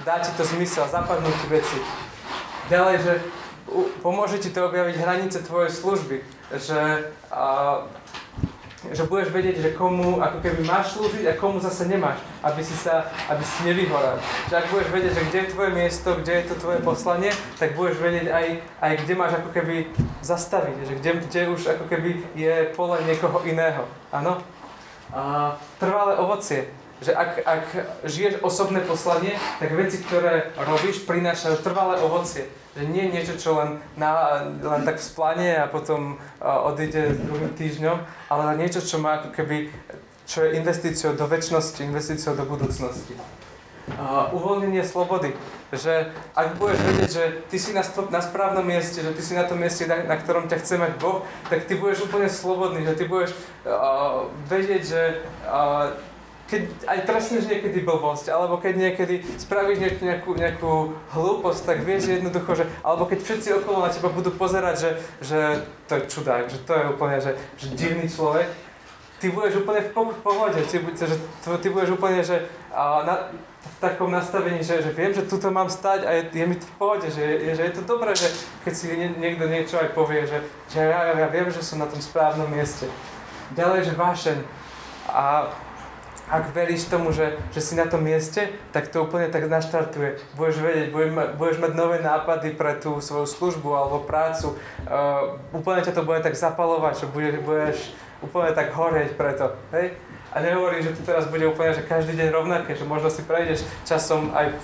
Dá 0.08 0.16
ti 0.24 0.32
to 0.34 0.44
zmysel, 0.48 0.88
zapadnú 0.88 1.28
ti 1.28 1.46
veci. 1.52 1.78
Ďalej, 2.72 2.96
že 3.04 3.14
pomôže 4.00 4.40
ti 4.40 4.48
to 4.48 4.66
objaviť 4.66 4.96
hranice 4.96 5.38
tvojej 5.44 5.70
služby, 5.70 6.16
že 6.56 7.12
a, 7.28 7.84
že 8.88 9.04
budeš 9.04 9.28
vedieť, 9.28 9.60
že 9.60 9.76
komu 9.76 10.24
ako 10.24 10.40
keby 10.40 10.64
máš 10.64 10.96
slúžiť 10.96 11.28
a 11.28 11.36
komu 11.36 11.60
zase 11.60 11.84
nemáš, 11.84 12.16
aby 12.40 12.64
si 12.64 12.72
sa, 12.72 13.12
aby 13.28 13.44
si 13.44 13.68
nevyhoral. 13.68 14.16
Že 14.48 14.54
ak 14.56 14.66
budeš 14.72 14.88
vedieť, 14.88 15.12
že 15.12 15.26
kde 15.28 15.38
je 15.38 15.52
tvoje 15.52 15.70
miesto, 15.76 16.08
kde 16.16 16.32
je 16.32 16.44
to 16.48 16.54
tvoje 16.56 16.78
poslanie, 16.80 17.30
tak 17.60 17.76
budeš 17.76 18.00
vedieť 18.00 18.26
aj, 18.32 18.46
aj 18.80 18.92
kde 19.04 19.14
máš 19.20 19.32
ako 19.36 19.50
keby 19.52 19.74
zastaviť, 20.24 20.76
že 20.88 20.92
kde, 20.96 21.10
kde 21.28 21.40
už 21.52 21.60
ako 21.76 21.84
keby 21.92 22.10
je 22.32 22.54
pole 22.72 22.96
niekoho 23.04 23.44
iného. 23.44 23.84
Áno? 24.08 24.40
A 25.12 25.54
trvalé 25.76 26.16
ovocie. 26.16 26.72
Že 27.00 27.16
ak, 27.16 27.30
ak 27.48 27.64
žiješ 28.04 28.44
osobné 28.44 28.84
poslanie, 28.84 29.32
tak 29.56 29.72
veci, 29.72 30.04
ktoré 30.04 30.52
robíš, 30.60 31.08
prinášajú 31.08 31.64
trvalé 31.64 31.96
ovocie. 32.04 32.44
Že 32.76 32.92
nie 32.92 33.08
niečo, 33.08 33.40
čo 33.40 33.56
len, 33.56 33.80
na, 33.96 34.44
len 34.44 34.84
tak 34.84 35.00
vzplanie 35.00 35.64
a 35.64 35.66
potom 35.66 36.20
uh, 36.20 36.68
odíde 36.68 37.16
s 37.16 37.18
druhým 37.24 37.56
týždňom, 37.56 38.04
ale 38.28 38.60
niečo, 38.60 38.84
čo 38.84 39.00
má 39.00 39.24
ako 39.24 39.32
keby, 39.32 39.72
čo 40.28 40.44
je 40.44 40.60
investíciou 40.60 41.16
do 41.16 41.24
väčšnosti, 41.24 41.80
investíciou 41.80 42.36
do 42.36 42.44
budúcnosti. 42.44 43.16
Uh, 43.90 44.30
uvoľnenie 44.36 44.84
slobody. 44.84 45.34
Že 45.72 46.14
ak 46.36 46.60
budeš 46.62 46.78
vedieť, 46.84 47.10
že 47.10 47.24
ty 47.48 47.56
si 47.58 47.70
na, 47.74 47.82
na 48.12 48.20
správnom 48.22 48.62
mieste, 48.62 49.02
že 49.02 49.10
ty 49.16 49.22
si 49.24 49.34
na 49.34 49.48
tom 49.48 49.58
mieste, 49.58 49.88
na, 49.88 50.04
na 50.06 50.14
ktorom 50.20 50.46
ťa 50.46 50.62
chce 50.62 50.78
mať 50.78 50.92
Boh, 51.00 51.26
tak 51.48 51.66
ty 51.66 51.74
budeš 51.74 52.06
úplne 52.06 52.30
slobodný, 52.30 52.86
že 52.86 52.94
ty 52.94 53.04
budeš 53.08 53.34
uh, 53.66 54.30
vedieť, 54.46 54.82
že 54.84 55.02
uh, 55.48 55.96
keď 56.50 56.62
aj 56.82 56.98
trestneš 57.06 57.46
niekedy 57.46 57.86
blbosť, 57.86 58.34
alebo 58.34 58.58
keď 58.58 58.74
niekedy 58.90 59.22
spravíš 59.38 60.02
nejakú, 60.02 60.34
nejakú 60.34 60.72
hlúposť, 61.14 61.62
tak 61.62 61.78
vieš 61.86 62.10
jednoducho, 62.10 62.58
že, 62.58 62.64
alebo 62.82 63.06
keď 63.06 63.22
všetci 63.22 63.48
okolo 63.62 63.86
na 63.86 63.94
teba 63.94 64.10
budú 64.10 64.34
pozerať, 64.34 64.74
že, 64.76 64.90
že 65.22 65.38
to 65.86 65.94
je 65.94 66.02
čudák, 66.10 66.50
že 66.50 66.58
to 66.66 66.72
je 66.74 66.84
úplne, 66.90 67.16
že, 67.22 67.38
že 67.54 67.66
divný 67.78 68.10
človek, 68.10 68.50
ty 69.22 69.30
budeš 69.30 69.62
úplne 69.62 69.80
v 69.86 69.90
pohode, 70.26 70.60
ty, 70.66 70.76
že, 70.82 71.16
ty 71.62 71.66
budeš 71.70 71.94
úplne, 71.94 72.18
že 72.26 72.50
a, 72.74 73.06
na, 73.06 73.14
v 73.60 73.76
takom 73.78 74.10
nastavení, 74.10 74.58
že, 74.64 74.82
že 74.82 74.90
viem, 74.90 75.14
že 75.14 75.28
tuto 75.30 75.54
mám 75.54 75.70
stať 75.70 76.02
a 76.02 76.10
je, 76.18 76.22
je 76.34 76.44
mi 76.50 76.56
to 76.58 76.66
v 76.66 76.76
pohode, 76.80 77.06
že, 77.06 77.22
je, 77.22 77.52
že 77.54 77.62
je 77.62 77.72
to 77.78 77.82
dobré, 77.86 78.10
že 78.16 78.26
keď 78.66 78.72
si 78.74 78.84
nie, 78.90 79.08
niekto 79.20 79.46
niečo 79.46 79.78
aj 79.78 79.94
povie, 79.94 80.26
že, 80.26 80.42
že 80.66 80.82
ja, 80.82 81.14
ja 81.14 81.28
viem, 81.30 81.46
že 81.52 81.62
som 81.62 81.78
na 81.78 81.86
tom 81.86 82.02
správnom 82.02 82.50
mieste. 82.50 82.90
Ďalej, 83.54 83.92
že 83.92 83.94
vášeň. 83.94 84.38
A 85.10 85.52
ak 86.30 86.54
veríš 86.54 86.86
tomu, 86.86 87.10
že, 87.10 87.34
že 87.50 87.58
si 87.58 87.74
na 87.74 87.90
tom 87.90 88.06
mieste, 88.06 88.54
tak 88.70 88.86
to 88.86 89.02
úplne 89.02 89.26
tak 89.34 89.50
naštartuje. 89.50 90.22
Budeš 90.38 90.62
vedieť, 90.62 90.88
budeš, 90.94 91.10
ma, 91.10 91.24
budeš 91.34 91.58
mať 91.58 91.72
nové 91.74 91.98
nápady 91.98 92.54
pre 92.54 92.78
tú 92.78 93.02
svoju 93.02 93.26
službu 93.26 93.68
alebo 93.74 94.06
prácu. 94.06 94.54
Uh, 94.86 95.34
úplne 95.50 95.82
ťa 95.82 95.90
to 95.90 96.06
bude 96.06 96.22
tak 96.22 96.38
zapalovať, 96.38 97.02
že 97.02 97.06
budeš, 97.10 97.34
budeš 97.42 97.78
úplne 98.22 98.54
tak 98.54 98.70
horieť 98.70 99.18
preto. 99.18 99.58
Hej? 99.74 99.98
A 100.30 100.38
nehovorím, 100.38 100.86
že 100.86 100.94
to 100.94 101.02
teraz 101.02 101.26
bude 101.26 101.42
úplne, 101.42 101.74
že 101.74 101.82
každý 101.82 102.14
deň 102.14 102.28
rovnaké, 102.30 102.78
že 102.78 102.86
možno 102.86 103.10
si 103.10 103.26
prejdeš 103.26 103.66
časom 103.82 104.30
aj 104.30 104.54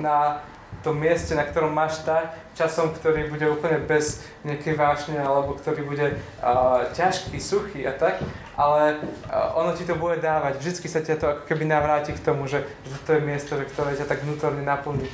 na 0.00 0.40
tom 0.80 0.96
mieste, 0.96 1.36
na 1.36 1.44
ktorom 1.44 1.76
máš 1.76 2.00
stať, 2.00 2.32
časom, 2.56 2.96
ktorý 2.96 3.28
bude 3.28 3.44
úplne 3.52 3.84
bez 3.84 4.24
nejakej 4.48 4.80
vášne, 4.80 5.20
alebo 5.20 5.52
ktorý 5.60 5.84
bude 5.84 6.16
uh, 6.40 6.88
ťažký, 6.96 7.36
suchý 7.36 7.84
a 7.84 7.92
tak, 7.92 8.24
ale 8.60 9.00
uh, 9.32 9.56
ono 9.56 9.72
ti 9.72 9.88
to 9.88 9.96
bude 9.96 10.20
dávať. 10.20 10.60
Vždycky 10.60 10.84
sa 10.92 11.00
ťa 11.00 11.16
to 11.16 11.26
ako 11.32 11.42
keby 11.48 11.64
navráti 11.64 12.12
k 12.12 12.20
tomu, 12.20 12.44
že, 12.44 12.68
to 13.08 13.16
je 13.16 13.24
miesto, 13.24 13.56
že, 13.56 13.64
ktoré 13.64 13.96
ťa 13.96 14.04
tak 14.04 14.20
vnútorne 14.20 14.60
naplní. 14.60 15.08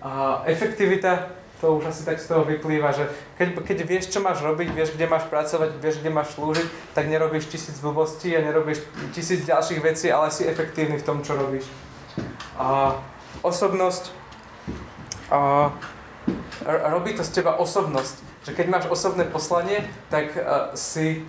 Uh, 0.00 0.40
efektivita, 0.48 1.28
to 1.60 1.76
už 1.76 1.92
asi 1.92 2.08
tak 2.08 2.20
z 2.20 2.28
toho 2.28 2.44
vyplýva, 2.44 2.92
že 2.96 3.08
keď, 3.36 3.60
keď 3.64 3.78
vieš, 3.84 4.04
čo 4.08 4.24
máš 4.24 4.40
robiť, 4.40 4.72
vieš, 4.72 4.96
kde 4.96 5.08
máš 5.08 5.28
pracovať, 5.28 5.76
vieš, 5.76 6.00
kde 6.00 6.10
máš 6.12 6.32
slúžiť, 6.36 6.96
tak 6.96 7.08
nerobíš 7.08 7.52
tisíc 7.52 7.76
blbostí 7.84 8.32
a 8.32 8.40
nerobíš 8.40 8.80
tisíc 9.12 9.44
ďalších 9.44 9.80
vecí, 9.84 10.08
ale 10.08 10.32
si 10.32 10.48
efektívny 10.48 10.96
v 10.96 11.06
tom, 11.06 11.20
čo 11.20 11.36
robíš. 11.36 11.68
Uh, 12.56 12.96
osobnosť, 13.44 14.08
uh, 15.28 15.68
robí 16.64 17.12
to 17.12 17.24
z 17.24 17.44
teba 17.44 17.60
osobnosť. 17.60 18.24
Že 18.44 18.52
keď 18.56 18.66
máš 18.68 18.84
osobné 18.92 19.24
poslanie, 19.24 19.84
tak 20.12 20.36
uh, 20.36 20.72
si 20.76 21.24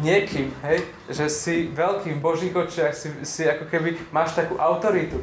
niekým, 0.00 0.52
hej? 0.64 0.84
Že 1.08 1.26
si 1.28 1.54
veľkým 1.72 2.20
v 2.20 2.24
Božích 2.24 2.54
očiach, 2.54 2.92
si, 2.92 3.08
si 3.24 3.48
ako 3.48 3.66
keby 3.66 3.96
máš 4.12 4.36
takú 4.36 4.60
autoritu. 4.60 5.20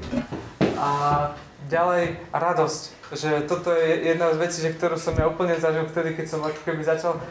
A 0.76 1.32
ďalej 1.70 2.18
radosť. 2.30 2.82
Že 3.14 3.30
toto 3.46 3.70
je 3.70 4.14
jedna 4.14 4.34
z 4.34 4.42
vecí, 4.42 4.58
že 4.66 4.74
ktorú 4.74 4.98
som 4.98 5.14
ja 5.14 5.30
úplne 5.30 5.54
zažil 5.58 5.86
vtedy, 5.86 6.18
keď 6.18 6.26
som 6.26 6.42
ako 6.42 6.58
keby 6.66 6.82
začal 6.82 7.22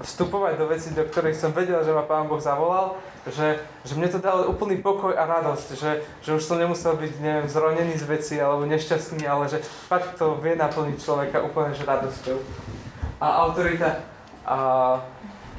vstupovať 0.00 0.56
do 0.56 0.66
vecí, 0.68 0.88
do 0.96 1.04
ktorých 1.04 1.36
som 1.36 1.52
vedel, 1.52 1.76
že 1.84 1.92
ma 1.92 2.08
Pán 2.08 2.24
Boh 2.24 2.40
zavolal, 2.40 2.96
že, 3.28 3.60
že 3.84 3.92
mne 3.96 4.08
to 4.08 4.20
dalo 4.20 4.48
úplný 4.48 4.80
pokoj 4.80 5.12
a 5.12 5.24
radosť, 5.28 5.68
že, 5.76 5.92
že 6.24 6.30
už 6.32 6.44
som 6.44 6.60
nemusel 6.60 6.96
byť, 6.96 7.12
neviem, 7.20 7.48
zronený 7.48 8.00
z 8.00 8.04
veci 8.08 8.34
alebo 8.40 8.68
nešťastný, 8.68 9.28
ale 9.28 9.48
že 9.48 9.60
fakt 9.64 10.16
to 10.16 10.40
vie 10.40 10.56
naplniť 10.56 10.96
človeka 11.00 11.44
úplne 11.44 11.76
že 11.76 11.84
radosťou. 11.84 12.36
A 13.20 13.26
autorita, 13.48 14.04
a, 14.44 14.56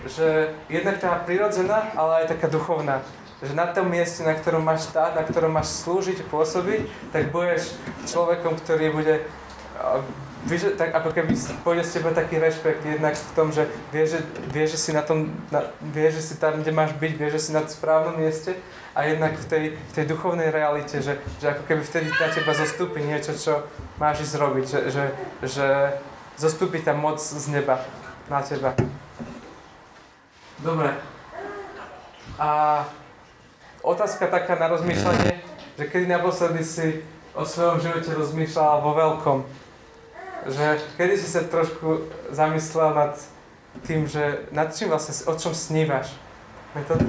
že 0.06 0.54
jednak 0.70 1.02
tá 1.02 1.18
prirodzená, 1.26 1.92
ale 1.98 2.24
aj 2.24 2.38
taká 2.38 2.48
duchovná 2.48 3.02
že 3.44 3.52
na 3.52 3.68
tom 3.68 3.92
mieste, 3.92 4.24
na 4.24 4.32
ktorom 4.34 4.64
máš 4.64 4.88
stáť, 4.88 5.20
na 5.20 5.24
ktorom 5.28 5.52
máš 5.52 5.84
slúžiť, 5.84 6.24
pôsobiť, 6.32 6.88
tak 7.12 7.36
budeš 7.36 7.76
človekom, 8.08 8.56
ktorý 8.64 8.96
bude 8.96 9.22
Víš, 10.46 10.78
tak 10.78 10.94
ako 10.94 11.10
keby 11.10 11.34
pôjde 11.66 11.82
z 11.82 11.92
teba 11.98 12.14
taký 12.14 12.38
rešpekt 12.38 12.86
jednak 12.86 13.18
v 13.18 13.32
tom, 13.34 13.50
že 13.50 13.66
vieš, 13.90 14.14
že, 14.14 14.20
vie, 14.54 14.66
že 14.70 14.78
si 14.78 14.94
na 14.94 15.02
tom, 15.02 15.34
na, 15.50 15.74
vie, 15.82 16.06
že 16.14 16.22
si 16.22 16.38
tam, 16.38 16.62
kde 16.62 16.70
máš 16.70 16.94
byť, 17.02 17.14
vieš, 17.18 17.34
že 17.34 17.44
si 17.50 17.52
na 17.58 17.66
správnom 17.66 18.14
mieste 18.14 18.54
a 18.94 19.10
jednak 19.10 19.34
v 19.42 19.46
tej, 19.50 19.64
v 19.74 19.92
tej 19.98 20.06
duchovnej 20.06 20.54
realite, 20.54 21.02
že, 21.02 21.18
že 21.42 21.50
ako 21.50 21.66
keby 21.66 21.82
vtedy 21.82 22.14
na 22.14 22.30
teba 22.30 22.54
zostúpi 22.54 23.02
niečo, 23.02 23.34
čo 23.34 23.66
máš 23.98 24.22
ísť 24.22 24.36
robiť, 24.38 24.66
že, 24.70 24.80
že, 24.94 25.06
že 25.50 25.68
zostúpi 26.38 26.78
tá 26.78 26.94
moc 26.94 27.18
z 27.18 27.50
neba 27.50 27.82
na 28.30 28.46
teba. 28.46 28.78
Dobre. 30.60 30.96
A 32.40 32.50
otázka 33.84 34.28
taká 34.28 34.56
na 34.56 34.72
rozmýšľanie, 34.72 35.40
že 35.76 35.84
kedy 35.88 36.08
naposledy 36.08 36.64
si 36.64 37.04
o 37.36 37.44
svojom 37.44 37.84
živote 37.84 38.12
rozmýšľal 38.16 38.80
vo 38.80 38.92
veľkom, 38.96 39.38
že 40.48 40.80
kedy 40.96 41.16
si 41.20 41.28
sa 41.28 41.44
trošku 41.44 42.08
zamyslel 42.32 42.96
nad 42.96 43.14
tým, 43.84 44.08
že 44.08 44.48
nad 44.56 44.72
čím 44.72 44.88
vlastne, 44.92 45.12
o 45.28 45.34
čom 45.36 45.52
snívaš? 45.52 46.16
Metod? 46.72 47.04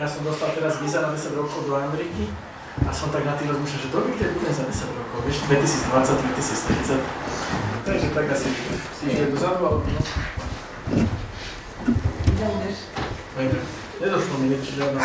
Ja 0.00 0.08
som 0.08 0.24
dostal 0.24 0.56
teraz 0.56 0.80
víza 0.80 1.04
na 1.04 1.12
10 1.12 1.36
rokov 1.36 1.68
do 1.68 1.76
Ameriky 1.76 2.32
a 2.88 2.88
som 2.88 3.12
tak 3.12 3.28
na 3.28 3.36
tým 3.36 3.52
rozmýšľal, 3.52 3.80
že 3.84 3.90
to 3.92 3.98
by 4.00 4.10
bude 4.16 4.52
za 4.52 4.64
10 4.64 4.96
rokov, 4.96 5.18
vieš, 5.28 5.38
2020, 5.44 6.16
2030. 6.96 7.00
Takže 7.84 8.06
tak 8.12 8.26
asi 8.32 8.48
týždeň 9.04 9.28
dozadu, 9.36 9.62
alebo 9.68 9.84
no. 9.84 10.49
Dobre. 12.40 13.60
Nedošlo 14.00 14.34
mi 14.40 14.46
nič, 14.48 14.64
žiadna. 14.80 15.00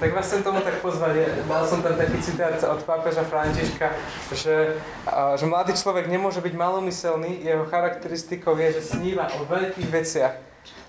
tak 0.00 0.10
vás 0.14 0.26
chcem 0.30 0.42
tomu 0.46 0.62
tak 0.62 0.78
pozvať. 0.78 1.44
Mal 1.50 1.66
som 1.66 1.82
tam 1.82 1.98
taký 1.98 2.22
citát 2.22 2.54
od 2.62 2.80
pápeža 2.86 3.26
Františka, 3.26 3.90
že, 4.30 4.78
že 5.10 5.44
mladý 5.50 5.74
človek 5.74 6.06
nemôže 6.06 6.38
byť 6.38 6.54
malomyselný, 6.54 7.42
jeho 7.42 7.66
charakteristikou 7.66 8.54
je, 8.54 8.78
že 8.78 8.94
sníva 8.94 9.26
o 9.34 9.44
veľkých 9.50 9.90
veciach. 9.90 10.38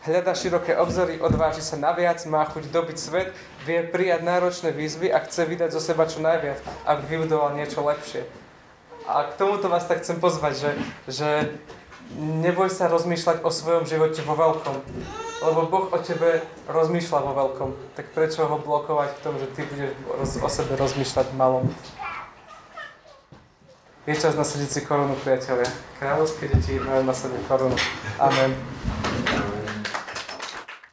Hľada 0.06 0.38
široké 0.38 0.78
obzory, 0.78 1.18
odváži 1.18 1.66
sa 1.66 1.82
naviac, 1.82 2.22
má 2.30 2.46
chuť 2.46 2.70
dobiť 2.70 2.98
svet, 2.98 3.34
vie 3.66 3.82
prijať 3.90 4.22
náročné 4.22 4.70
výzvy 4.70 5.10
a 5.10 5.18
chce 5.26 5.50
vydať 5.50 5.74
zo 5.74 5.82
seba 5.82 6.06
čo 6.06 6.22
najviac, 6.22 6.62
aby 6.86 7.02
vybudoval 7.10 7.58
niečo 7.58 7.82
lepšie. 7.82 8.26
A 9.10 9.30
k 9.30 9.38
tomuto 9.38 9.70
vás 9.70 9.88
tak 9.88 10.06
chcem 10.06 10.22
pozvať, 10.22 10.54
že, 10.58 10.72
že 11.10 11.30
neboj 12.18 12.70
sa 12.70 12.92
rozmýšľať 12.92 13.46
o 13.46 13.50
svojom 13.50 13.86
živote 13.88 14.22
vo 14.22 14.36
veľkom 14.36 14.78
lebo 15.42 15.66
Boh 15.66 15.90
o 15.90 15.98
tebe 15.98 16.46
rozmýšľa 16.70 17.20
vo 17.26 17.34
veľkom. 17.34 17.70
Tak 17.98 18.14
prečo 18.14 18.46
ho 18.46 18.62
blokovať 18.62 19.10
v 19.18 19.22
tom, 19.26 19.34
že 19.42 19.50
ty 19.58 19.66
budeš 19.66 19.98
o 20.38 20.50
sebe 20.50 20.78
rozmýšľať 20.78 21.34
malom? 21.34 21.66
Je 24.06 24.14
čas 24.18 24.38
nasadiť 24.38 24.70
si 24.70 24.82
korunu, 24.86 25.18
priatelia. 25.18 25.70
Kráľovské 25.98 26.50
deti 26.50 26.78
majú 26.78 27.06
na 27.06 27.14
sebe 27.14 27.38
korunu. 27.50 27.78
Amen. 28.22 28.54